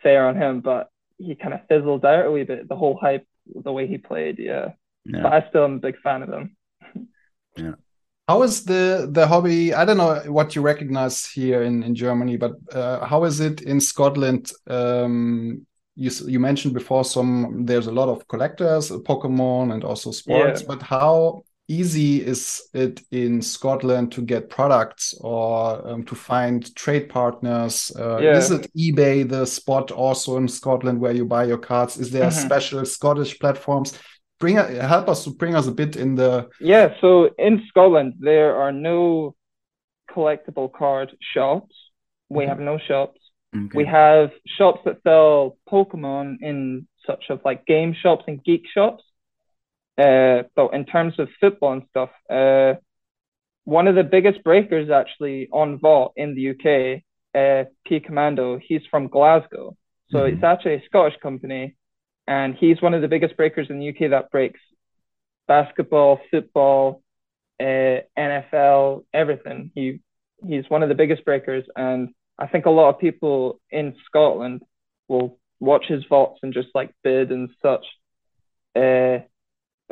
fair 0.03 0.27
on 0.27 0.37
him 0.37 0.61
but 0.61 0.91
he 1.19 1.35
kind 1.35 1.55
of 1.55 1.61
fizzled 1.69 2.05
out 2.05 2.27
a 2.27 2.31
wee 2.31 2.45
bit 2.45 2.69
the 2.69 2.77
whole 2.77 2.99
hype 3.01 3.27
the 3.65 3.73
way 3.73 3.87
he 3.87 3.99
played 3.99 4.39
yeah, 4.39 4.69
yeah. 5.05 5.23
but 5.23 5.33
i 5.33 5.49
still 5.49 5.65
am 5.65 5.75
a 5.75 5.79
big 5.79 5.99
fan 6.01 6.23
of 6.23 6.29
him 6.29 6.57
yeah. 7.57 7.73
How 8.27 8.43
is 8.43 8.65
the 8.65 9.07
the 9.13 9.27
hobby? 9.27 9.75
I 9.75 9.85
don't 9.85 9.99
know 9.99 10.15
what 10.33 10.55
you 10.55 10.63
recognize 10.63 11.27
here 11.27 11.63
in 11.63 11.83
in 11.83 11.95
Germany, 11.95 12.39
but 12.39 12.53
uh, 12.73 13.05
how 13.05 13.25
is 13.25 13.41
it 13.41 13.61
in 13.61 13.81
Scotland? 13.81 14.51
Um, 14.67 15.67
you 15.95 16.11
you 16.27 16.41
mentioned 16.41 16.73
before 16.73 17.05
some 17.05 17.67
there's 17.67 17.87
a 17.87 17.93
lot 17.93 18.09
of 18.09 18.27
collectors, 18.27 18.91
Pokemon, 18.91 19.75
and 19.75 19.85
also 19.85 20.11
sports. 20.11 20.63
Yeah. 20.63 20.67
But 20.69 20.81
how 20.81 21.45
easy 21.68 22.23
is 22.23 22.62
it 22.75 23.00
in 23.11 23.40
Scotland 23.42 24.12
to 24.12 24.23
get 24.23 24.50
products 24.50 25.14
or 25.21 25.87
um, 25.88 26.04
to 26.04 26.14
find 26.14 26.75
trade 26.76 27.09
partners? 27.09 27.90
Uh, 27.99 28.18
Yeah. 28.18 28.37
Is 28.38 28.50
it 28.50 28.71
eBay 28.76 29.28
the 29.28 29.47
spot 29.47 29.90
also 29.90 30.37
in 30.37 30.49
Scotland 30.49 31.00
where 31.00 31.12
you 31.14 31.25
buy 31.25 31.44
your 31.44 31.59
cards? 31.59 31.97
Is 31.99 32.11
there 32.11 32.30
Mhm. 32.30 32.44
special 32.44 32.85
Scottish 32.85 33.38
platforms? 33.38 33.99
Bring 34.40 34.56
help 34.56 35.09
us 35.09 35.25
to 35.25 35.30
bring 35.30 35.54
us 35.54 35.66
a 35.66 35.73
bit 35.73 35.97
in 35.97 36.16
the 36.16 36.49
yeah 36.61 36.92
so 37.00 37.30
in 37.38 37.62
scotland 37.68 38.14
there 38.18 38.56
are 38.56 38.73
no 38.73 39.35
collectible 40.11 40.71
card 40.71 41.16
shops 41.35 41.75
we 42.28 42.42
Okay. 42.44 42.49
have 42.50 42.61
no 42.61 42.76
shops 42.78 43.21
Okay. 43.56 43.78
we 43.78 43.85
have 43.87 44.33
shops 44.59 44.80
that 44.85 44.99
sell 45.02 45.56
Pokemon 45.73 46.38
in 46.42 46.87
such 47.06 47.30
of 47.30 47.40
like 47.44 47.64
game 47.66 47.94
shops 47.94 48.25
and 48.28 48.42
geek 48.44 48.64
shops. 48.75 49.04
Uh, 49.97 50.43
but 50.57 50.75
in 50.75 50.85
terms 50.85 51.15
of 51.19 51.29
football 51.41 51.73
and 51.73 51.83
stuff, 51.91 52.11
uh, 52.29 52.75
one 53.65 53.89
of 53.89 53.95
the 53.95 54.05
biggest 54.05 54.43
breakers 54.45 54.91
actually 54.91 55.49
on 55.53 55.79
Vault 55.79 56.13
in 56.17 56.35
the 56.35 56.51
UK, 56.51 57.03
uh, 57.35 57.65
P 57.87 58.01
Commando, 58.01 58.59
he's 58.59 58.83
from 58.91 59.09
Glasgow. 59.09 59.77
So 60.11 60.19
Mhm. 60.19 60.33
it's 60.35 60.45
actually 60.45 60.75
a 60.75 60.85
Scottish 60.85 61.19
company, 61.21 61.77
and 62.27 62.55
he's 62.55 62.83
one 62.83 62.95
of 62.95 63.03
the 63.03 63.09
biggest 63.09 63.37
breakers 63.37 63.71
in 63.71 63.79
the 63.79 63.87
UK 63.87 64.09
that 64.09 64.31
breaks 64.31 64.61
basketball, 65.47 66.21
football, 66.31 67.03
uh, 67.61 68.01
NFL, 68.17 69.05
everything. 69.13 69.71
He 69.75 70.01
he's 70.47 70.69
one 70.69 70.83
of 70.83 70.89
the 70.89 70.95
biggest 70.95 71.25
breakers, 71.25 71.65
and 71.77 72.11
I 72.39 72.47
think 72.47 72.67
a 72.67 72.71
lot 72.71 72.91
of 72.91 72.99
people 73.01 73.61
in 73.71 73.95
Scotland 74.07 74.63
will 75.09 75.39
watch 75.61 75.87
his 75.87 76.05
vaults 76.05 76.41
and 76.43 76.53
just 76.53 76.69
like 76.75 76.93
bid 77.03 77.31
and 77.31 77.49
such. 77.63 77.87
Uh, 78.77 79.21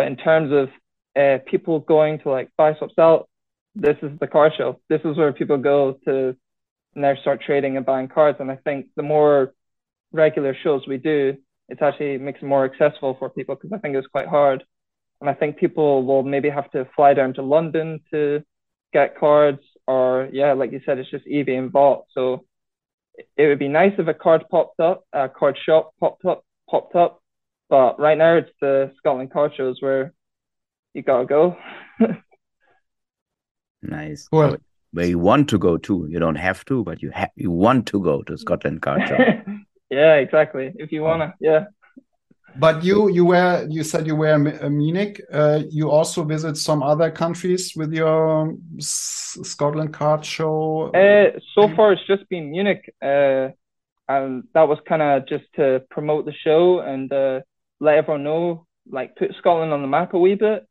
but 0.02 0.08
in 0.08 0.16
terms 0.16 0.50
of 0.52 0.68
uh, 1.14 1.38
people 1.46 1.78
going 1.78 2.18
to 2.18 2.28
like 2.28 2.50
buy 2.56 2.74
stuff, 2.74 2.90
sell, 2.96 3.28
this 3.76 3.96
is 4.02 4.10
the 4.18 4.26
card 4.26 4.50
show. 4.58 4.80
This 4.88 5.00
is 5.04 5.16
where 5.16 5.32
people 5.32 5.58
go 5.58 5.96
to 6.06 6.36
now 6.96 7.14
start 7.20 7.40
trading 7.40 7.76
and 7.76 7.86
buying 7.86 8.08
cards. 8.08 8.38
And 8.40 8.50
I 8.50 8.56
think 8.56 8.86
the 8.96 9.04
more 9.04 9.54
regular 10.10 10.56
shows 10.60 10.82
we 10.88 10.96
do, 10.96 11.36
it 11.68 11.80
actually 11.80 12.18
makes 12.18 12.42
it 12.42 12.46
more 12.46 12.64
accessible 12.64 13.14
for 13.16 13.30
people 13.30 13.54
because 13.54 13.70
I 13.72 13.78
think 13.78 13.94
it's 13.94 14.08
quite 14.08 14.26
hard. 14.26 14.64
And 15.20 15.30
I 15.30 15.34
think 15.34 15.56
people 15.56 16.04
will 16.04 16.24
maybe 16.24 16.50
have 16.50 16.68
to 16.72 16.88
fly 16.96 17.14
down 17.14 17.34
to 17.34 17.42
London 17.42 18.00
to 18.10 18.42
get 18.92 19.16
cards, 19.16 19.62
or 19.86 20.28
yeah, 20.32 20.52
like 20.54 20.72
you 20.72 20.80
said, 20.84 20.98
it's 20.98 21.12
just 21.12 21.26
eBay 21.26 21.56
and 21.56 21.70
Vault. 21.70 22.06
So 22.12 22.44
it 23.36 23.46
would 23.46 23.60
be 23.60 23.68
nice 23.68 23.92
if 23.98 24.08
a 24.08 24.14
card 24.14 24.42
popped 24.50 24.80
up, 24.80 25.04
a 25.12 25.28
card 25.28 25.56
shop 25.64 25.92
popped 26.00 26.24
up, 26.24 26.44
popped 26.68 26.96
up. 26.96 27.21
But 27.72 27.98
right 27.98 28.18
now, 28.18 28.36
it's 28.36 28.52
the 28.60 28.92
Scotland 28.98 29.32
card 29.32 29.52
shows 29.56 29.80
where 29.80 30.12
you 30.92 31.00
gotta 31.00 31.24
go. 31.24 31.56
nice. 33.82 34.28
Well, 34.30 34.58
where 34.90 35.06
you 35.06 35.18
want 35.18 35.48
to 35.48 35.58
go 35.58 35.78
to. 35.78 36.06
You 36.10 36.18
don't 36.18 36.34
have 36.34 36.66
to, 36.66 36.84
but 36.84 37.00
you 37.00 37.10
have 37.12 37.30
you 37.34 37.50
want 37.50 37.86
to 37.86 37.98
go 37.98 38.20
to 38.24 38.36
Scotland 38.36 38.82
Card 38.82 39.08
Show. 39.08 39.16
yeah, 39.90 40.16
exactly. 40.16 40.74
If 40.74 40.92
you 40.92 41.00
wanna, 41.00 41.32
yeah. 41.40 41.64
But 42.58 42.84
you 42.84 43.08
you 43.08 43.24
were 43.24 43.66
you 43.70 43.84
said 43.84 44.06
you 44.06 44.16
were 44.16 44.34
in 44.34 44.48
uh, 44.62 44.68
Munich. 44.68 45.22
Uh, 45.32 45.62
you 45.70 45.90
also 45.90 46.24
visit 46.24 46.58
some 46.58 46.82
other 46.82 47.10
countries 47.10 47.72
with 47.74 47.94
your 47.94 48.54
Scotland 48.80 49.94
Card 49.94 50.26
Show. 50.26 50.90
Uh, 50.90 51.40
so 51.54 51.74
far, 51.74 51.94
it's 51.94 52.06
just 52.06 52.28
been 52.28 52.50
Munich, 52.50 52.94
uh, 53.00 53.48
and 54.10 54.44
that 54.52 54.68
was 54.68 54.78
kind 54.86 55.00
of 55.00 55.26
just 55.26 55.44
to 55.54 55.82
promote 55.88 56.26
the 56.26 56.34
show 56.44 56.80
and 56.80 57.10
uh, 57.10 57.40
let 57.82 57.96
everyone 57.96 58.22
know, 58.22 58.66
like 58.88 59.16
put 59.16 59.34
Scotland 59.38 59.72
on 59.72 59.82
the 59.82 59.88
map 59.88 60.14
a 60.14 60.18
wee 60.18 60.36
bit. 60.36 60.66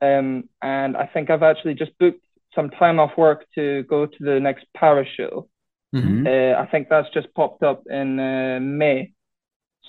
Um, 0.00 0.48
and 0.60 0.96
I 0.96 1.06
think 1.06 1.30
I've 1.30 1.44
actually 1.44 1.74
just 1.74 1.96
booked 1.98 2.20
some 2.54 2.68
time 2.70 2.98
off 2.98 3.16
work 3.16 3.46
to 3.54 3.84
go 3.84 4.06
to 4.06 4.16
the 4.18 4.40
next 4.40 4.66
Paris 4.76 5.08
show. 5.16 5.48
Mm-hmm. 5.94 6.26
Uh, 6.26 6.60
I 6.60 6.66
think 6.66 6.88
that's 6.88 7.08
just 7.14 7.32
popped 7.34 7.62
up 7.62 7.84
in 7.88 8.18
uh, 8.18 8.58
May. 8.60 9.12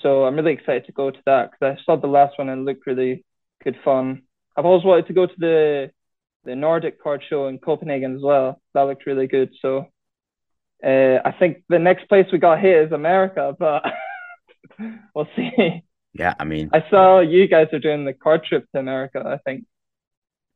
So 0.00 0.24
I'm 0.24 0.36
really 0.36 0.52
excited 0.52 0.86
to 0.86 0.92
go 0.92 1.10
to 1.10 1.18
that 1.26 1.50
because 1.50 1.76
I 1.76 1.84
saw 1.84 2.00
the 2.00 2.06
last 2.06 2.38
one 2.38 2.48
and 2.48 2.60
it 2.62 2.64
looked 2.64 2.86
really 2.86 3.24
good 3.64 3.76
fun. 3.84 4.22
I've 4.56 4.64
always 4.64 4.84
wanted 4.84 5.08
to 5.08 5.12
go 5.12 5.26
to 5.26 5.34
the 5.36 5.90
the 6.44 6.54
Nordic 6.54 7.02
card 7.02 7.22
show 7.28 7.48
in 7.48 7.58
Copenhagen 7.58 8.14
as 8.14 8.22
well. 8.22 8.60
That 8.74 8.82
looked 8.82 9.06
really 9.06 9.26
good. 9.26 9.50
So 9.62 9.86
uh, 10.84 11.18
I 11.24 11.34
think 11.38 11.64
the 11.68 11.78
next 11.78 12.06
place 12.08 12.26
we 12.30 12.38
got 12.38 12.60
hit 12.60 12.86
is 12.86 12.92
America, 12.92 13.56
but 13.58 13.82
we'll 15.14 15.26
see. 15.34 15.82
Yeah, 16.14 16.34
I 16.38 16.44
mean, 16.44 16.70
I 16.72 16.84
saw 16.90 17.20
you 17.20 17.46
guys 17.48 17.68
are 17.72 17.80
doing 17.80 18.04
the 18.04 18.12
card 18.12 18.44
trip 18.44 18.66
to 18.72 18.78
America. 18.78 19.22
I 19.26 19.38
think. 19.38 19.64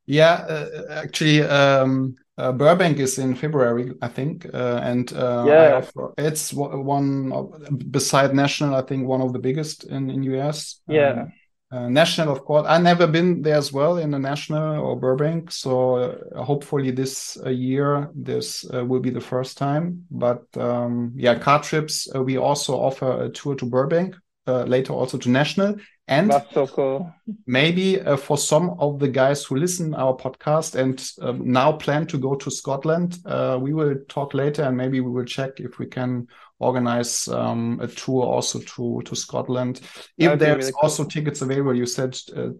Yeah, 0.06 0.46
uh, 0.48 0.84
actually, 0.88 1.42
um, 1.42 2.14
uh, 2.38 2.52
Burbank 2.52 2.98
is 2.98 3.18
in 3.18 3.34
February, 3.34 3.92
I 4.00 4.08
think, 4.08 4.46
uh, 4.54 4.80
and 4.82 5.12
uh, 5.12 5.44
yeah, 5.46 5.84
it's 6.16 6.54
one 6.54 7.30
of, 7.32 7.52
beside 7.90 8.34
National, 8.34 8.74
I 8.74 8.82
think 8.82 9.06
one 9.06 9.20
of 9.20 9.34
the 9.34 9.38
biggest 9.38 9.84
in 9.84 10.08
in 10.08 10.22
US. 10.22 10.80
Yeah. 10.88 11.10
Um, 11.10 11.32
uh, 11.70 11.86
national, 11.90 12.32
of 12.32 12.46
course. 12.46 12.64
I 12.66 12.78
never 12.78 13.06
been 13.06 13.42
there 13.42 13.58
as 13.58 13.70
well 13.70 13.98
in 13.98 14.10
the 14.10 14.18
National 14.18 14.80
or 14.80 14.96
Burbank, 14.98 15.50
so 15.52 15.96
uh, 15.96 16.42
hopefully 16.42 16.90
this 16.90 17.36
uh, 17.44 17.50
year 17.50 18.08
this 18.14 18.64
will 18.64 19.00
be 19.00 19.10
the 19.10 19.20
first 19.20 19.58
time. 19.58 20.06
But 20.10 20.44
um, 20.56 21.12
yeah, 21.14 21.38
car 21.38 21.62
trips. 21.62 22.08
we 22.14 22.38
also 22.38 22.74
offer 22.74 23.24
a 23.24 23.28
tour 23.28 23.54
to 23.56 23.66
Burbank, 23.66 24.16
later 24.64 24.92
also 24.92 25.18
to 25.18 25.28
National, 25.28 25.76
and 26.08 26.30
that's 26.30 26.52
so 26.54 26.66
cool. 26.66 27.12
Maybe 27.46 28.00
uh, 28.00 28.16
for 28.16 28.38
some 28.38 28.70
of 28.78 28.98
the 28.98 29.08
guys 29.08 29.44
who 29.44 29.56
listen 29.56 29.94
our 29.94 30.16
podcast 30.16 30.74
and 30.74 30.98
uh, 31.20 31.32
now 31.38 31.72
plan 31.72 32.06
to 32.06 32.18
go 32.18 32.34
to 32.34 32.50
Scotland, 32.50 33.18
uh, 33.26 33.58
we 33.60 33.74
will 33.74 33.94
talk 34.08 34.32
later 34.32 34.62
and 34.62 34.76
maybe 34.76 35.00
we 35.00 35.10
will 35.10 35.26
check 35.26 35.60
if 35.60 35.78
we 35.78 35.86
can 35.86 36.26
organize 36.60 37.28
um, 37.28 37.78
a 37.82 37.86
tour 37.86 38.24
also 38.24 38.58
to 38.60 39.02
to 39.04 39.14
Scotland. 39.14 39.80
If 40.16 40.38
there's 40.38 40.56
really 40.56 40.72
also 40.82 41.02
cool. 41.02 41.10
tickets 41.10 41.42
available, 41.42 41.76
you 41.76 41.86
said 41.86 42.16
uh, 42.34 42.50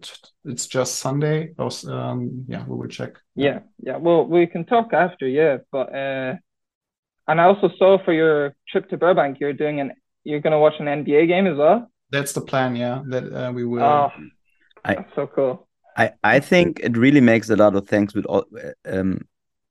it's 0.45 0.67
just 0.67 0.99
Sunday. 0.99 1.53
Um, 1.57 2.45
yeah, 2.47 2.65
we 2.67 2.75
will 2.77 2.87
check. 2.87 3.17
Yeah, 3.35 3.59
yeah. 3.79 3.97
Well, 3.97 4.25
we 4.25 4.45
can 4.45 4.65
talk 4.65 4.93
after. 4.93 5.27
Yeah, 5.27 5.57
but 5.71 5.93
uh, 5.93 6.35
and 7.27 7.41
I 7.41 7.45
also 7.45 7.69
saw 7.77 7.97
for 8.03 8.13
your 8.13 8.55
trip 8.67 8.89
to 8.89 8.97
Burbank, 8.97 9.39
you're 9.39 9.53
doing 9.53 9.79
an 9.79 9.93
you're 10.29 10.39
going 10.45 10.57
to 10.57 10.59
watch 10.59 10.75
an 10.79 10.85
NBA 10.85 11.27
game 11.27 11.47
as 11.47 11.57
well 11.57 11.89
that's 12.11 12.33
the 12.33 12.41
plan. 12.41 12.75
Yeah, 12.75 13.01
that 13.07 13.33
uh, 13.33 13.51
we 13.51 13.65
will. 13.65 13.83
Oh, 13.83 14.11
I, 14.83 15.05
so 15.15 15.27
cool. 15.27 15.67
I 15.97 16.11
I 16.23 16.39
think 16.39 16.79
it 16.81 16.97
really 16.97 17.21
makes 17.21 17.49
a 17.49 17.55
lot 17.55 17.75
of 17.75 17.87
things 17.87 18.15
with 18.15 18.25
all 18.25 18.45
um 18.85 19.21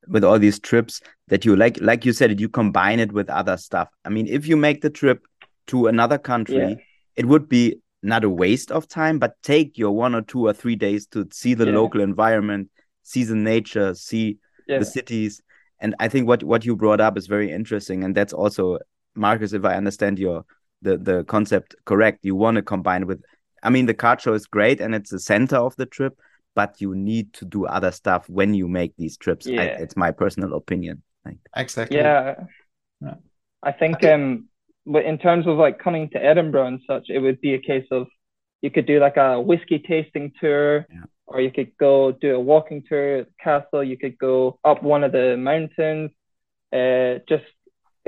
with 0.06 0.24
all 0.24 0.38
these 0.38 0.58
trips 0.58 1.00
that 1.28 1.44
you 1.44 1.56
like 1.56 1.78
like 1.80 2.04
you 2.04 2.12
said 2.12 2.40
you 2.40 2.48
combine 2.48 3.00
it 3.00 3.12
with 3.12 3.28
other 3.28 3.56
stuff. 3.56 3.88
I 4.04 4.08
mean, 4.08 4.26
if 4.26 4.46
you 4.46 4.56
make 4.56 4.82
the 4.82 4.90
trip 4.90 5.26
to 5.68 5.86
another 5.86 6.18
country, 6.18 6.56
yeah. 6.56 6.74
it 7.16 7.26
would 7.26 7.48
be 7.48 7.80
not 8.02 8.24
a 8.24 8.30
waste 8.30 8.70
of 8.70 8.86
time, 8.86 9.18
but 9.18 9.34
take 9.42 9.76
your 9.76 9.90
one 9.90 10.14
or 10.14 10.22
two 10.22 10.46
or 10.46 10.52
three 10.52 10.76
days 10.76 11.06
to 11.08 11.26
see 11.32 11.54
the 11.54 11.66
yeah. 11.66 11.72
local 11.72 12.00
environment, 12.00 12.70
see 13.02 13.24
the 13.24 13.34
nature, 13.34 13.94
see 13.94 14.38
yeah. 14.68 14.78
the 14.78 14.84
cities. 14.84 15.42
And 15.80 15.94
I 15.98 16.08
think 16.08 16.28
what 16.28 16.44
what 16.44 16.64
you 16.64 16.76
brought 16.76 17.00
up 17.00 17.18
is 17.18 17.26
very 17.26 17.50
interesting, 17.50 18.04
and 18.04 18.14
that's 18.14 18.32
also 18.32 18.78
Marcus, 19.18 19.52
if 19.52 19.64
I 19.64 19.74
understand 19.74 20.18
your 20.18 20.44
the 20.82 20.96
the 20.96 21.24
concept 21.24 21.74
correct. 21.84 22.24
You 22.24 22.34
want 22.34 22.56
to 22.56 22.62
combine 22.62 23.06
with, 23.06 23.22
I 23.62 23.70
mean, 23.70 23.86
the 23.86 23.94
card 23.94 24.20
show 24.20 24.34
is 24.34 24.46
great 24.46 24.80
and 24.80 24.94
it's 24.94 25.10
the 25.10 25.18
center 25.18 25.56
of 25.56 25.74
the 25.76 25.86
trip, 25.86 26.18
but 26.54 26.80
you 26.80 26.94
need 26.94 27.32
to 27.34 27.44
do 27.44 27.66
other 27.66 27.90
stuff 27.90 28.28
when 28.28 28.54
you 28.54 28.68
make 28.68 28.94
these 28.96 29.16
trips. 29.16 29.46
Yeah. 29.46 29.62
I, 29.62 29.64
it's 29.64 29.96
my 29.96 30.12
personal 30.12 30.54
opinion. 30.54 31.02
Exactly. 31.56 31.98
Yeah. 31.98 32.34
yeah. 33.00 33.14
I 33.62 33.72
think 33.72 34.04
um, 34.04 34.48
but 34.86 35.04
in 35.04 35.18
terms 35.18 35.46
of 35.46 35.58
like 35.58 35.78
coming 35.78 36.08
to 36.10 36.24
Edinburgh 36.24 36.66
and 36.66 36.80
such, 36.86 37.10
it 37.10 37.18
would 37.18 37.40
be 37.40 37.54
a 37.54 37.58
case 37.60 37.86
of 37.90 38.06
you 38.62 38.70
could 38.70 38.86
do 38.86 38.98
like 38.98 39.16
a 39.16 39.40
whiskey 39.40 39.78
tasting 39.78 40.32
tour. 40.40 40.86
Yeah. 40.90 41.04
Or 41.26 41.42
you 41.42 41.50
could 41.50 41.76
go 41.76 42.12
do 42.12 42.36
a 42.36 42.40
walking 42.40 42.82
tour 42.88 43.18
at 43.18 43.26
the 43.26 43.32
castle. 43.38 43.84
You 43.84 43.98
could 43.98 44.16
go 44.16 44.58
up 44.64 44.82
one 44.82 45.04
of 45.04 45.12
the 45.12 45.36
mountains, 45.36 46.10
uh, 46.72 47.18
just 47.28 47.44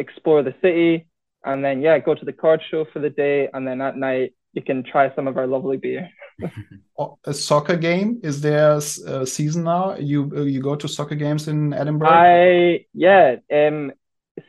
explore 0.01 0.43
the 0.43 0.55
city 0.63 1.07
and 1.45 1.65
then 1.65 1.81
yeah, 1.81 1.99
go 1.99 2.15
to 2.15 2.25
the 2.25 2.33
card 2.33 2.61
show 2.71 2.85
for 2.93 2.99
the 2.99 3.11
day, 3.11 3.49
and 3.53 3.67
then 3.67 3.81
at 3.81 3.97
night 3.97 4.35
you 4.53 4.63
can 4.63 4.83
try 4.83 5.15
some 5.15 5.27
of 5.27 5.37
our 5.37 5.47
lovely 5.47 5.77
beer. 5.77 6.11
Oh, 6.99 7.19
a 7.25 7.33
soccer 7.33 7.77
game 7.77 8.21
is 8.23 8.43
there 8.43 8.73
a 8.73 9.27
season 9.27 9.65
now? 9.65 9.97
You 9.97 10.45
you 10.45 10.61
go 10.61 10.77
to 10.77 10.87
soccer 10.87 11.15
games 11.15 11.49
in 11.49 11.73
Edinburgh? 11.73 12.11
I 12.11 12.85
yeah, 12.93 13.37
um, 13.51 13.93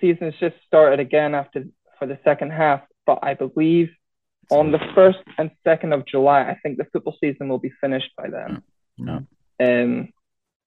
season's 0.02 0.34
just 0.38 0.58
started 0.68 1.00
again 1.00 1.34
after 1.34 1.64
for 1.98 2.08
the 2.08 2.20
second 2.26 2.52
half, 2.52 2.82
but 3.06 3.20
I 3.24 3.36
believe 3.36 3.90
on 4.50 4.74
the 4.74 4.80
first 4.94 5.20
and 5.38 5.50
second 5.64 5.94
of 5.94 6.06
July, 6.06 6.42
I 6.42 6.58
think 6.62 6.78
the 6.78 6.88
football 6.92 7.16
season 7.24 7.48
will 7.48 7.58
be 7.58 7.72
finished 7.80 8.12
by 8.18 8.28
then. 8.30 8.64
No. 8.98 9.26
Um, 9.62 10.10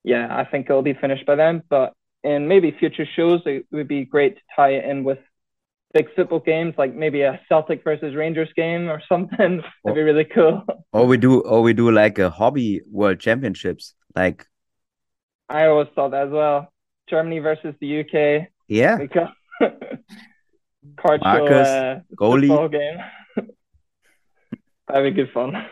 yeah, 0.05 0.35
I 0.35 0.45
think 0.47 0.71
it'll 0.71 0.81
be 0.81 0.95
finished 0.95 1.27
by 1.27 1.35
then. 1.35 1.63
But 1.69 1.93
in 2.25 2.49
maybe 2.49 2.71
future 2.73 3.07
shows, 3.15 3.43
it 3.47 3.67
would 3.71 3.87
be 3.87 4.05
great 4.05 4.37
to 4.37 4.43
tie 4.57 4.71
it 4.71 4.85
in 4.85 5.05
with 5.05 5.19
big 5.93 6.13
football 6.17 6.41
games, 6.41 6.75
like 6.77 6.95
maybe 6.95 7.23
a 7.23 7.41
Celtic 7.49 7.85
versus 7.85 8.15
Rangers 8.15 8.49
game 8.57 8.89
or 8.89 9.01
something. 9.09 9.63
That'd 9.85 9.95
be 9.95 10.03
really 10.03 10.25
cool. 10.25 10.65
Or 10.93 11.07
we 11.07 11.17
do, 11.17 11.41
or 11.41 11.61
we 11.63 11.73
do 11.73 11.91
like 11.91 12.21
a 12.21 12.31
hobby 12.31 12.81
world 12.89 13.19
championships. 13.19 13.95
Like 14.15 14.47
I 15.49 15.67
always 15.67 15.89
thought 15.97 16.13
that 16.13 16.29
as 16.29 16.33
well. 16.33 16.73
Germany 17.11 17.41
versus 17.41 17.75
the 17.81 18.01
UK. 18.01 18.49
Yeah. 18.69 18.97
Because 18.99 19.31
Card 20.97 21.21
Marcus, 21.21 21.67
show, 21.67 22.01
uh, 22.01 22.15
goalie 22.17 22.71
game. 22.71 22.99
That'd 24.87 25.15
be 25.15 25.23
good 25.23 25.33
fun. 25.33 25.67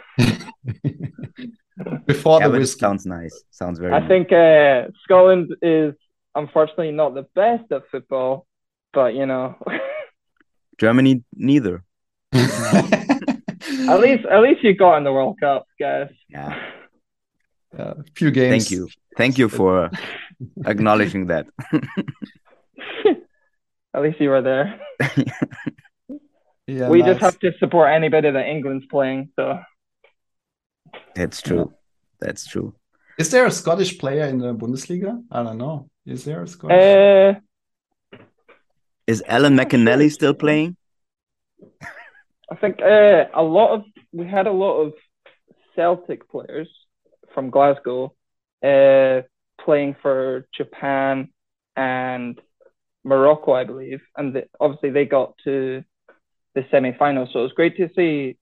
Before 2.06 2.40
yeah, 2.40 2.48
the 2.48 2.58
whiskey. 2.58 2.80
sounds 2.80 3.06
nice. 3.06 3.44
Sounds 3.52 3.78
very. 3.78 3.92
I 3.92 4.00
nice. 4.00 4.08
think 4.08 4.32
uh, 4.32 4.88
Scotland 5.04 5.54
is 5.62 5.94
unfortunately 6.34 6.90
not 6.92 7.14
the 7.14 7.26
best 7.34 7.70
at 7.72 7.82
football, 7.90 8.46
but 8.92 9.14
you 9.14 9.26
know. 9.26 9.56
Germany, 10.78 11.22
neither. 11.34 11.84
at 12.32 14.00
least, 14.00 14.24
at 14.26 14.40
least 14.40 14.62
you 14.62 14.74
got 14.74 14.96
in 14.96 15.04
the 15.04 15.12
World 15.12 15.38
Cup, 15.40 15.66
guys. 15.78 16.10
Yeah. 16.28 16.58
A 17.78 18.04
few 18.14 18.30
games. 18.30 18.64
Thank 18.64 18.70
you. 18.70 18.88
Thank 19.16 19.38
you 19.38 19.48
for 19.48 19.84
uh, 19.84 19.90
acknowledging 20.66 21.28
that. 21.28 21.46
at 23.94 24.02
least 24.02 24.20
you 24.20 24.28
were 24.28 24.42
there. 24.42 24.78
yeah, 26.66 26.90
we 26.90 26.98
nice. 26.98 27.12
just 27.12 27.20
have 27.20 27.38
to 27.38 27.52
support 27.58 27.90
anybody 27.90 28.30
that 28.30 28.46
England's 28.46 28.84
playing. 28.90 29.30
So. 29.36 29.58
That's 31.14 31.40
true. 31.40 31.72
That's 32.20 32.46
true. 32.46 32.74
Is 33.18 33.30
there 33.30 33.46
a 33.46 33.50
Scottish 33.50 33.98
player 33.98 34.24
in 34.24 34.38
the 34.38 34.54
Bundesliga? 34.54 35.22
I 35.30 35.42
don't 35.42 35.58
know. 35.58 35.88
Is 36.04 36.24
there 36.24 36.42
a 36.42 36.46
Scottish? 36.48 36.82
Uh, 36.82 38.18
is 39.06 39.22
Alan 39.26 39.56
McInally 39.56 40.10
still 40.10 40.34
playing? 40.34 40.76
I 42.50 42.56
think 42.60 42.80
uh, 42.82 43.24
a 43.34 43.42
lot 43.42 43.74
of 43.74 43.84
we 44.12 44.26
had 44.26 44.46
a 44.46 44.52
lot 44.52 44.80
of 44.80 44.92
Celtic 45.76 46.28
players 46.28 46.68
from 47.34 47.50
Glasgow 47.50 48.14
uh, 48.62 49.22
playing 49.64 49.96
for 50.02 50.46
Japan 50.54 51.28
and 51.76 52.40
Morocco, 53.04 53.52
I 53.52 53.64
believe, 53.64 54.00
and 54.16 54.34
the, 54.34 54.44
obviously 54.60 54.90
they 54.90 55.06
got 55.06 55.34
to 55.44 55.82
the 56.54 56.66
semi-finals. 56.70 57.30
So 57.32 57.40
it 57.40 57.42
was 57.44 57.52
great 57.52 57.76
to 57.78 57.88
see, 57.96 58.36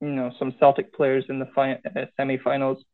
you 0.00 0.08
know, 0.08 0.32
some 0.38 0.54
Celtic 0.60 0.92
players 0.92 1.24
in 1.28 1.38
the 1.38 1.48
fi- 1.54 1.80
uh, 1.96 2.04
semi-finals. 2.16 2.84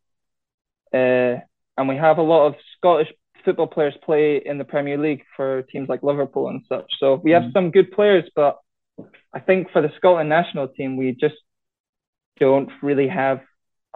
Uh, 0.95 1.41
and 1.77 1.89
we 1.89 1.97
have 1.97 2.19
a 2.19 2.23
lot 2.23 2.47
of 2.47 2.55
Scottish 2.77 3.13
football 3.45 3.67
players 3.67 3.95
play 4.05 4.43
in 4.45 4.59
the 4.59 4.65
Premier 4.65 4.99
League 4.99 5.23
for 5.37 5.63
teams 5.63 5.89
like 5.89 6.03
Liverpool 6.03 6.49
and 6.49 6.63
such. 6.69 6.91
So 6.99 7.21
we 7.23 7.31
have 7.33 7.45
mm. 7.45 7.53
some 7.53 7.71
good 7.71 7.91
players, 7.93 8.29
but 8.35 8.59
I 9.33 9.41
think 9.41 9.71
for 9.71 9.83
the 9.83 9.91
Scotland 9.97 10.29
national 10.29 10.69
team, 10.69 10.97
we 10.97 11.13
just 11.13 11.35
don't 12.39 12.71
really 12.83 13.09
have. 13.09 13.41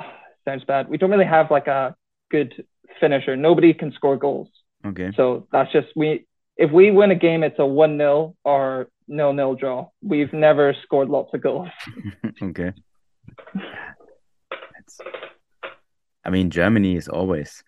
sounds 0.45 0.65
bad. 0.65 0.89
We 0.89 0.99
don't 0.99 1.11
really 1.11 1.25
have 1.25 1.51
like 1.51 1.67
a 1.67 1.95
good 2.31 2.65
finisher. 3.01 3.37
Nobody 3.37 3.75
can 3.75 3.93
score 3.93 4.17
goals. 4.17 4.49
Okay. 4.85 5.11
So 5.17 5.47
that's 5.53 5.73
just 5.73 5.89
we. 5.97 6.27
If 6.57 6.73
we 6.73 6.91
win 6.91 7.11
a 7.11 7.15
game, 7.15 7.43
it's 7.43 7.59
a 7.59 7.67
one 7.67 7.99
0 7.99 8.35
or 8.45 8.89
nil 9.09 9.33
nil 9.33 9.55
draw. 9.55 9.89
We've 10.03 10.33
never 10.33 10.75
scored 10.83 11.09
lots 11.09 11.35
of 11.35 11.43
goals. 11.43 11.69
okay. 12.43 12.73
That's, 13.55 14.99
I 16.25 16.31
mean, 16.31 16.51
Germany 16.51 16.97
is 16.97 17.09
always 17.09 17.63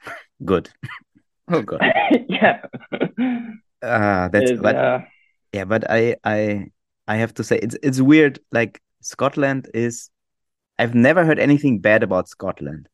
good. 0.45 0.71
oh 1.51 1.63
god. 1.63 1.81
yeah. 2.29 2.63
Uh, 3.83 4.29
that's 4.29 4.51
it, 4.51 4.63
but 4.63 4.77
uh... 4.77 5.01
yeah, 5.53 5.65
but 5.65 5.91
I 5.91 6.17
I 6.25 6.71
I 7.07 7.17
have 7.17 7.35
to 7.35 7.45
say 7.45 7.59
it's 7.59 7.77
it's 7.83 8.01
weird. 8.01 8.41
Like 8.53 8.81
Scotland 9.01 9.69
is, 9.75 10.11
I've 10.79 10.95
never 10.95 11.25
heard 11.25 11.39
anything 11.39 11.81
bad 11.81 12.03
about 12.03 12.29
Scotland. 12.29 12.89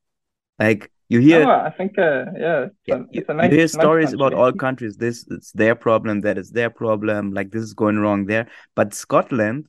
Like 0.59 0.91
you 1.09 1.21
hear, 1.21 1.45
oh, 1.49 1.51
I 1.51 1.71
think, 1.71 1.99
uh, 1.99 2.27
yeah, 2.39 2.67
yeah 2.87 3.03
you, 3.11 3.25
nice, 3.29 3.51
you, 3.51 3.59
hear 3.59 3.69
stories 3.69 4.13
about 4.13 4.35
all 4.35 4.53
countries. 4.53 4.97
This 4.97 5.27
it's 5.31 5.53
their 5.53 5.75
problem. 5.75 6.21
That 6.21 6.39
is 6.39 6.51
their 6.51 6.71
problem. 6.71 7.33
Like 7.33 7.51
this 7.51 7.63
is 7.63 7.75
going 7.75 7.99
wrong 7.99 8.27
there. 8.27 8.49
But 8.75 8.95
Scotland, 8.95 9.69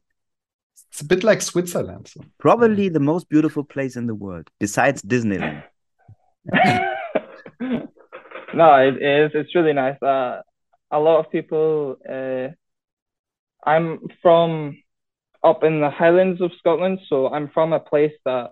it's 0.91 1.01
a 1.01 1.05
bit 1.05 1.23
like 1.23 1.41
Switzerland. 1.41 2.07
So. 2.07 2.21
Probably 2.37 2.89
the 2.89 2.99
most 2.99 3.29
beautiful 3.29 3.63
place 3.63 3.95
in 3.95 4.07
the 4.07 4.15
world, 4.15 4.49
besides 4.59 5.01
Disneyland. 5.01 5.63
no, 8.55 8.75
it 8.75 9.01
is. 9.01 9.31
It's 9.33 9.55
really 9.55 9.73
nice. 9.73 10.01
Uh, 10.01 10.41
a 10.91 10.99
lot 10.99 11.19
of 11.19 11.31
people. 11.31 11.97
Uh, 12.07 12.53
I'm 13.67 13.99
from 14.21 14.77
up 15.43 15.63
in 15.63 15.81
the 15.81 15.89
Highlands 15.89 16.41
of 16.41 16.51
Scotland, 16.59 16.99
so 17.07 17.27
I'm 17.29 17.49
from 17.49 17.73
a 17.73 17.79
place 17.79 18.13
that 18.25 18.51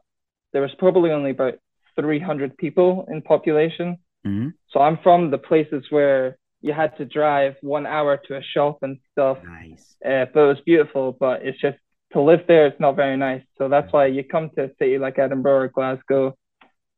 there 0.51 0.61
was 0.61 0.71
probably 0.77 1.11
only 1.11 1.31
about 1.31 1.55
300 1.99 2.57
people 2.57 3.05
in 3.09 3.21
population. 3.21 3.97
Mm-hmm. 4.25 4.49
So 4.69 4.79
I'm 4.79 4.97
from 5.03 5.31
the 5.31 5.37
places 5.37 5.85
where 5.89 6.37
you 6.61 6.73
had 6.73 6.97
to 6.97 7.05
drive 7.05 7.55
one 7.61 7.85
hour 7.85 8.17
to 8.27 8.37
a 8.37 8.41
shop 8.41 8.79
and 8.81 8.97
stuff. 9.11 9.37
Nice. 9.43 9.95
Uh, 10.03 10.25
but 10.33 10.39
it 10.39 10.47
was 10.47 10.61
beautiful, 10.65 11.11
but 11.11 11.45
it's 11.45 11.59
just 11.59 11.77
to 12.13 12.21
live 12.21 12.41
there, 12.47 12.67
it's 12.67 12.79
not 12.79 12.95
very 12.95 13.17
nice. 13.17 13.41
So 13.57 13.67
that's 13.67 13.91
why 13.91 14.05
you 14.07 14.23
come 14.23 14.49
to 14.51 14.65
a 14.65 14.69
city 14.79 14.97
like 14.97 15.19
Edinburgh 15.19 15.63
or 15.63 15.67
Glasgow, 15.67 16.35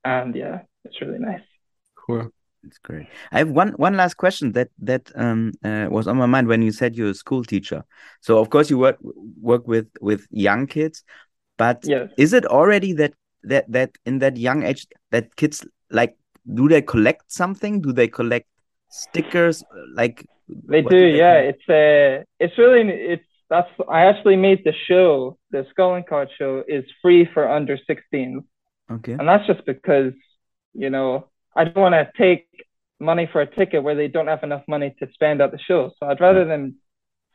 and 0.04 0.36
yeah, 0.36 0.62
it's 0.84 1.02
really 1.02 1.20
nice. 1.20 1.42
Cool. 1.96 2.30
That's 2.66 2.80
great. 2.80 3.06
I 3.32 3.38
have 3.38 3.52
one 3.52 3.74
one 3.74 3.96
last 3.96 4.16
question 4.16 4.54
that 4.54 4.70
that 4.80 5.12
um 5.16 5.54
uh, 5.64 5.88
was 5.90 6.08
on 6.08 6.18
my 6.18 6.26
mind 6.26 6.48
when 6.48 6.64
you 6.64 6.72
said 6.72 6.96
you're 6.96 7.12
a 7.12 7.14
school 7.14 7.44
teacher. 7.44 7.86
So 8.22 8.40
of 8.40 8.50
course 8.50 8.72
you 8.72 8.80
work 8.80 8.98
work 9.40 9.68
with 9.68 9.88
with 10.02 10.26
young 10.32 10.66
kids, 10.66 11.04
but 11.58 11.80
yes. 11.84 12.10
is 12.18 12.34
it 12.34 12.46
already 12.46 12.94
that 12.94 13.14
that 13.44 13.72
that 13.72 13.92
in 14.06 14.18
that 14.20 14.38
young 14.38 14.64
age 14.64 14.88
that 15.12 15.36
kids 15.36 15.64
like 15.92 16.18
do 16.52 16.68
they 16.68 16.82
collect 16.82 17.32
something? 17.32 17.82
Do 17.82 17.94
they 17.94 18.08
collect 18.08 18.48
stickers? 18.90 19.64
Like 19.94 20.26
they 20.50 20.82
do, 20.82 20.90
they 20.90 21.18
yeah. 21.18 21.42
Collect? 21.42 21.60
It's 21.60 21.70
uh 21.70 22.24
it's 22.40 22.58
really 22.58 22.90
it's 22.90 23.28
that's 23.48 23.70
I 23.88 24.06
actually 24.06 24.38
made 24.38 24.64
the 24.64 24.74
show, 24.88 25.38
the 25.52 25.68
Scotland 25.70 26.08
Card 26.08 26.30
show 26.36 26.64
is 26.68 26.84
free 27.04 27.30
for 27.32 27.48
under 27.48 27.78
16. 27.78 28.44
Okay. 28.92 29.14
And 29.14 29.28
that's 29.28 29.46
just 29.46 29.64
because, 29.68 30.14
you 30.74 30.90
know, 30.90 31.28
I 31.56 31.64
don't 31.66 31.76
want 31.76 31.94
to 31.94 32.12
take 32.18 32.48
money 33.00 33.28
for 33.32 33.42
a 33.42 33.56
ticket 33.56 33.84
where 33.84 33.96
they 33.96 34.08
don't 34.08 34.28
have 34.28 34.44
enough 34.44 34.64
money 34.68 34.96
to 35.00 35.08
spend 35.14 35.42
at 35.42 35.52
the 35.52 35.60
show. 35.60 35.92
So 36.00 36.08
I'd 36.08 36.22
rather 36.22 36.46
them 36.46 36.76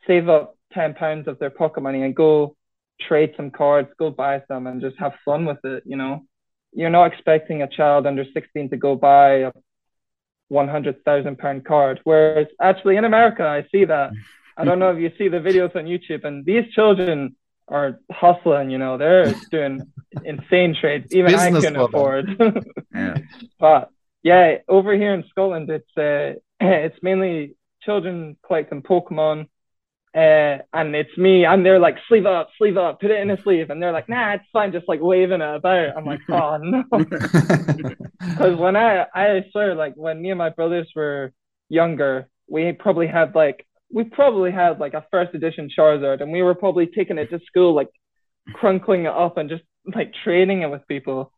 save 0.07 0.29
up 0.29 0.57
ten 0.73 0.93
pounds 0.93 1.27
of 1.27 1.39
their 1.39 1.49
pocket 1.49 1.81
money 1.81 2.03
and 2.03 2.15
go 2.15 2.55
trade 2.99 3.33
some 3.35 3.51
cards, 3.51 3.89
go 3.97 4.09
buy 4.09 4.41
some, 4.47 4.67
and 4.67 4.81
just 4.81 4.97
have 4.97 5.13
fun 5.25 5.45
with 5.45 5.63
it. 5.63 5.83
You 5.85 5.97
know, 5.97 6.25
you're 6.73 6.89
not 6.89 7.11
expecting 7.11 7.61
a 7.61 7.67
child 7.67 8.05
under 8.05 8.25
16 8.33 8.69
to 8.69 8.77
go 8.77 8.95
buy 8.95 9.29
a 9.33 9.51
100,000 10.49 11.37
pound 11.37 11.65
card. 11.65 11.99
Whereas 12.03 12.47
actually 12.59 12.97
in 12.97 13.05
America, 13.05 13.43
I 13.43 13.67
see 13.71 13.85
that. 13.85 14.11
I 14.57 14.65
don't 14.65 14.79
know 14.79 14.91
if 14.91 14.99
you 14.99 15.11
see 15.17 15.29
the 15.29 15.37
videos 15.37 15.75
on 15.75 15.85
YouTube, 15.85 16.25
and 16.25 16.45
these 16.45 16.71
children 16.73 17.35
are 17.67 17.99
hustling. 18.11 18.69
You 18.69 18.77
know, 18.77 18.97
they're 18.97 19.33
doing 19.49 19.81
insane 20.25 20.75
trades. 20.79 21.13
Even 21.15 21.33
I 21.35 21.51
can 21.59 21.75
afford. 21.75 22.37
yeah. 22.93 23.17
But 23.59 23.89
yeah, 24.23 24.57
over 24.67 24.95
here 24.95 25.13
in 25.13 25.23
Scotland, 25.29 25.69
it's 25.69 25.97
uh, 25.97 26.39
it's 26.59 26.97
mainly 27.01 27.55
children 27.81 28.37
collecting 28.45 28.81
Pokemon, 28.81 29.47
uh, 30.15 30.63
and 30.73 30.95
it's 30.95 31.17
me. 31.17 31.45
I'm 31.45 31.63
there 31.63 31.79
like 31.79 31.97
sleeve 32.07 32.25
up, 32.25 32.49
sleeve 32.57 32.77
up, 32.77 32.99
put 32.99 33.11
it 33.11 33.21
in 33.21 33.31
a 33.31 33.41
sleeve, 33.41 33.69
and 33.69 33.81
they're 33.81 33.91
like, 33.91 34.09
nah, 34.09 34.33
it's 34.33 34.45
fine, 34.53 34.71
just 34.71 34.87
like 34.87 34.99
waving 35.01 35.41
it 35.41 35.55
about. 35.55 35.97
I'm 35.97 36.05
like, 36.05 36.19
oh 36.29 36.57
no, 36.61 36.83
because 36.91 38.57
when 38.57 38.75
I 38.75 39.05
I 39.13 39.45
swear, 39.51 39.75
like 39.75 39.93
when 39.95 40.21
me 40.21 40.29
and 40.31 40.37
my 40.37 40.49
brothers 40.49 40.91
were 40.95 41.33
younger, 41.69 42.29
we 42.47 42.71
probably 42.73 43.07
had 43.07 43.33
like 43.35 43.65
we 43.91 44.03
probably 44.03 44.51
had 44.51 44.79
like 44.79 44.93
a 44.93 45.05
first 45.11 45.33
edition 45.33 45.69
Charizard, 45.75 46.21
and 46.21 46.31
we 46.31 46.41
were 46.43 46.55
probably 46.55 46.87
taking 46.87 47.17
it 47.17 47.29
to 47.31 47.39
school, 47.45 47.73
like 47.73 47.89
crunkling 48.53 49.01
it 49.01 49.07
up 49.07 49.37
and 49.37 49.49
just 49.49 49.63
like 49.95 50.13
training 50.23 50.61
it 50.61 50.69
with 50.69 50.87
people. 50.87 51.31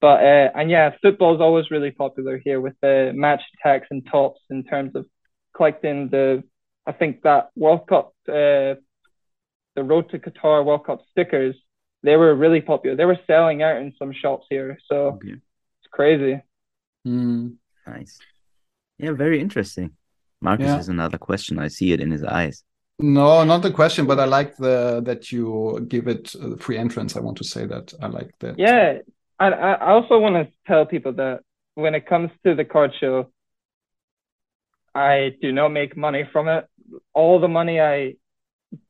But 0.00 0.24
uh, 0.24 0.50
and 0.54 0.70
yeah, 0.70 0.94
football 1.02 1.34
is 1.34 1.40
always 1.40 1.70
really 1.70 1.90
popular 1.90 2.40
here 2.42 2.60
with 2.60 2.74
the 2.80 3.12
match 3.14 3.42
attacks 3.54 3.88
and 3.90 4.06
tops 4.10 4.40
in 4.50 4.64
terms 4.64 4.92
of 4.94 5.06
collecting 5.54 6.08
the. 6.08 6.42
I 6.86 6.92
think 6.92 7.22
that 7.22 7.50
World 7.54 7.86
Cup, 7.86 8.14
uh, 8.28 8.80
the 9.76 9.84
Road 9.84 10.10
to 10.10 10.18
Qatar 10.18 10.64
World 10.64 10.86
Cup 10.86 11.02
stickers, 11.10 11.54
they 12.02 12.16
were 12.16 12.34
really 12.34 12.62
popular. 12.62 12.96
They 12.96 13.04
were 13.04 13.18
selling 13.26 13.62
out 13.62 13.76
in 13.76 13.92
some 13.98 14.12
shops 14.12 14.46
here, 14.48 14.78
so 14.88 14.96
okay. 14.96 15.32
it's 15.32 15.90
crazy. 15.92 16.42
Mm. 17.06 17.56
Nice. 17.86 18.18
Yeah, 18.98 19.12
very 19.12 19.40
interesting. 19.40 19.92
Marcus 20.40 20.66
yeah. 20.66 20.76
has 20.76 20.88
another 20.88 21.18
question. 21.18 21.58
I 21.58 21.68
see 21.68 21.92
it 21.92 22.00
in 22.00 22.10
his 22.10 22.24
eyes. 22.24 22.64
No, 22.98 23.44
not 23.44 23.62
the 23.62 23.70
question, 23.70 24.06
but 24.06 24.20
I 24.20 24.24
like 24.24 24.56
the 24.56 25.02
that 25.04 25.32
you 25.32 25.84
give 25.88 26.06
it 26.08 26.34
free 26.58 26.76
entrance. 26.76 27.16
I 27.16 27.20
want 27.20 27.38
to 27.38 27.44
say 27.44 27.66
that 27.66 27.94
I 28.00 28.06
like 28.08 28.32
that. 28.40 28.58
Yeah, 28.58 28.98
and 29.40 29.54
I 29.54 29.74
also 29.80 30.18
want 30.18 30.34
to 30.36 30.52
tell 30.66 30.86
people 30.86 31.12
that 31.14 31.40
when 31.74 31.94
it 31.94 32.06
comes 32.06 32.30
to 32.44 32.54
the 32.54 32.64
card 32.64 32.92
show, 33.00 33.30
I 34.94 35.36
do 35.40 35.50
not 35.52 35.70
make 35.70 35.96
money 35.96 36.28
from 36.32 36.48
it. 36.48 36.66
All 37.14 37.40
the 37.40 37.48
money 37.48 37.80
I 37.80 38.16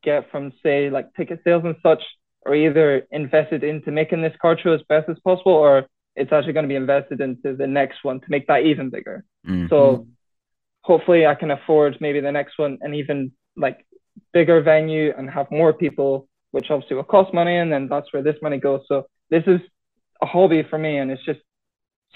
get 0.02 0.30
from, 0.30 0.52
say, 0.62 0.90
like 0.90 1.14
ticket 1.14 1.40
sales 1.44 1.64
and 1.64 1.76
such, 1.82 2.02
are 2.46 2.54
either 2.54 3.06
invested 3.10 3.62
into 3.64 3.90
making 3.90 4.22
this 4.22 4.34
card 4.40 4.60
show 4.62 4.72
as 4.72 4.80
best 4.88 5.08
as 5.08 5.18
possible, 5.20 5.52
or 5.52 5.86
it's 6.16 6.32
actually 6.32 6.54
going 6.54 6.64
to 6.64 6.68
be 6.68 6.74
invested 6.74 7.20
into 7.20 7.54
the 7.54 7.66
next 7.66 8.02
one 8.02 8.20
to 8.20 8.26
make 8.28 8.46
that 8.46 8.64
even 8.64 8.90
bigger. 8.90 9.24
Mm-hmm. 9.46 9.68
So 9.68 10.06
hopefully, 10.82 11.26
I 11.26 11.34
can 11.34 11.50
afford 11.50 11.98
maybe 12.00 12.20
the 12.20 12.32
next 12.32 12.58
one 12.58 12.78
an 12.80 12.94
even 12.94 13.32
like 13.56 13.84
bigger 14.32 14.62
venue 14.62 15.12
and 15.16 15.28
have 15.30 15.50
more 15.50 15.72
people, 15.72 16.28
which 16.50 16.70
obviously 16.70 16.96
will 16.96 17.04
cost 17.04 17.34
money, 17.34 17.56
and 17.56 17.70
then 17.70 17.88
that's 17.88 18.12
where 18.12 18.22
this 18.22 18.36
money 18.42 18.56
goes. 18.56 18.80
So 18.88 19.06
this 19.28 19.44
is 19.46 19.60
a 20.22 20.26
hobby 20.26 20.62
for 20.68 20.78
me, 20.78 20.98
and 20.98 21.10
it's 21.10 21.24
just 21.24 21.40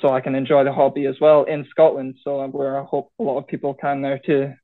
so 0.00 0.08
I 0.10 0.20
can 0.20 0.34
enjoy 0.34 0.64
the 0.64 0.72
hobby 0.72 1.06
as 1.06 1.16
well 1.20 1.44
in 1.44 1.66
Scotland. 1.70 2.16
So 2.22 2.46
where 2.48 2.80
I 2.80 2.84
hope 2.84 3.10
a 3.18 3.22
lot 3.22 3.38
of 3.38 3.46
people 3.46 3.74
can 3.74 4.02
there 4.02 4.18
too. 4.18 4.54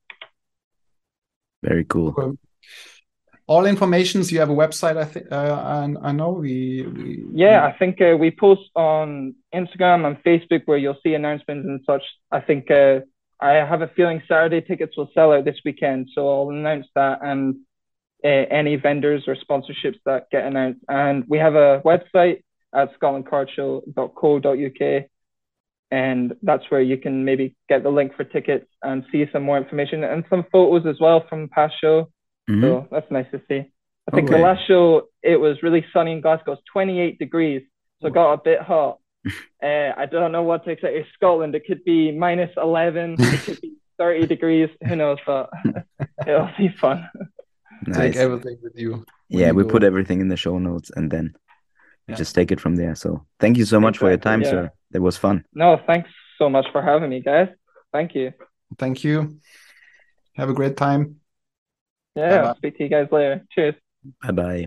Very 1.63 1.85
cool. 1.85 2.37
All 3.47 3.67
informations. 3.67 4.31
You 4.31 4.39
have 4.41 4.51
a 4.51 4.55
website, 4.55 4.97
I 4.97 5.05
think. 5.05 5.27
Uh, 5.31 5.89
I 6.03 6.13
know 6.13 6.31
we, 6.31 6.87
we. 6.87 7.25
Yeah, 7.33 7.67
I 7.67 7.77
think 7.77 8.01
uh, 8.01 8.17
we 8.17 8.31
post 8.31 8.71
on 8.77 9.35
Instagram 9.53 10.07
and 10.07 10.23
Facebook 10.23 10.63
where 10.67 10.79
you'll 10.79 10.99
see 11.03 11.15
announcements 11.15 11.67
and 11.67 11.81
such. 11.85 12.03
I 12.31 12.41
think 12.41 12.71
uh, 12.71 13.01
I 13.41 13.55
have 13.55 13.83
a 13.83 13.89
feeling 13.89 14.23
Saturday 14.29 14.61
tickets 14.61 14.97
will 14.97 15.11
sell 15.15 15.33
out 15.33 15.45
this 15.45 15.61
weekend, 15.65 16.11
so 16.15 16.29
I'll 16.29 16.51
announce 16.51 16.87
that 16.95 17.19
and 17.23 17.57
uh, 18.25 18.29
any 18.29 18.77
vendors 18.77 19.25
or 19.27 19.35
sponsorships 19.35 19.99
that 20.07 20.31
get 20.31 20.45
announced. 20.45 20.81
And 20.89 21.25
we 21.27 21.39
have 21.39 21.55
a 21.55 21.83
website 21.85 22.43
at 22.75 22.99
scotlandcardshow.co.uk. 23.01 25.05
And 25.93 26.35
that's 26.43 26.63
where 26.69 26.81
you 26.81 26.97
can 26.97 27.25
maybe 27.25 27.57
get 27.69 27.83
the 27.83 27.91
link 27.91 28.15
for 28.15 28.23
tickets 28.23 28.67
and 28.83 29.05
see 29.11 29.27
some 29.33 29.43
more 29.43 29.59
information 29.59 30.05
and 30.05 30.25
some 30.31 30.45
photos 30.53 30.87
as 30.87 31.01
well 31.01 31.25
from 31.29 31.49
past 31.49 31.75
show. 31.81 32.09
Mm-hmm. 32.49 32.63
So 32.63 32.87
that's 32.91 33.11
nice 33.11 33.27
to 33.33 33.43
see. 33.49 33.73
I 34.11 34.15
think 34.15 34.29
okay. 34.29 34.39
the 34.39 34.43
last 34.43 34.67
show, 34.67 35.09
it 35.23 35.37
was 35.37 35.63
really 35.63 35.85
sunny 35.93 36.13
in 36.13 36.21
Glasgow. 36.21 36.53
It's 36.53 36.63
28 36.73 37.19
degrees. 37.19 37.63
So 38.01 38.09
it 38.09 38.15
got 38.15 38.33
a 38.33 38.41
bit 38.43 38.61
hot. 38.61 38.99
Uh, 39.63 39.63
I 39.97 40.07
don't 40.11 40.33
know 40.33 40.43
what 40.43 40.65
to 40.65 40.71
expect. 40.71 40.97
Scotland, 41.15 41.55
it 41.55 41.65
could 41.67 41.85
be 41.85 42.13
minus 42.13 42.51
11, 42.57 43.17
it 43.19 43.41
could 43.43 43.61
be 43.61 43.75
30 43.99 44.27
degrees. 44.27 44.69
Who 44.87 44.97
knows? 44.97 45.19
But 45.27 45.51
it'll 46.27 46.51
be 46.59 46.75
fun. 46.81 47.09
Nice. 47.87 47.97
Take 47.97 48.17
everything 48.17 48.59
with 48.63 48.73
you. 48.77 49.05
Yeah, 49.29 49.49
you 49.49 49.55
we 49.55 49.63
go. 49.65 49.71
put 49.71 49.85
everything 49.85 50.21
in 50.21 50.29
the 50.29 50.37
show 50.37 50.59
notes 50.59 50.91
and 50.95 51.11
then 51.11 51.35
we 51.35 51.50
Yeah. 52.11 52.17
just 52.17 52.35
take 52.35 52.51
it 52.53 52.61
from 52.61 52.77
there. 52.77 52.95
So 52.95 53.25
thank 53.39 53.57
you 53.57 53.65
so 53.65 53.81
much 53.81 53.99
for 53.99 54.09
your 54.09 54.19
time, 54.19 54.43
yeah. 54.43 54.51
sir. 54.51 54.71
That 54.91 55.03
was 55.03 55.17
fun. 55.17 55.45
No, 55.55 55.81
thanks 55.87 56.11
so 56.39 56.49
much 56.49 56.67
for 56.73 56.83
having 56.83 57.11
me, 57.11 57.21
guys. 57.21 57.49
Thank 57.93 58.15
you. 58.15 58.33
Thank 58.79 59.05
you. 59.05 59.39
Have 60.35 60.49
a 60.49 60.55
great 60.55 60.77
time. 60.77 61.21
Yeah, 62.15 62.31
Bye-bye. 62.31 62.49
I'll 62.49 62.57
speak 62.57 62.79
to 62.79 62.85
you 62.85 62.91
guys 62.91 63.09
later. 63.11 63.45
Cheers. 63.51 63.75
Bye 64.23 64.33
bye. 64.33 64.67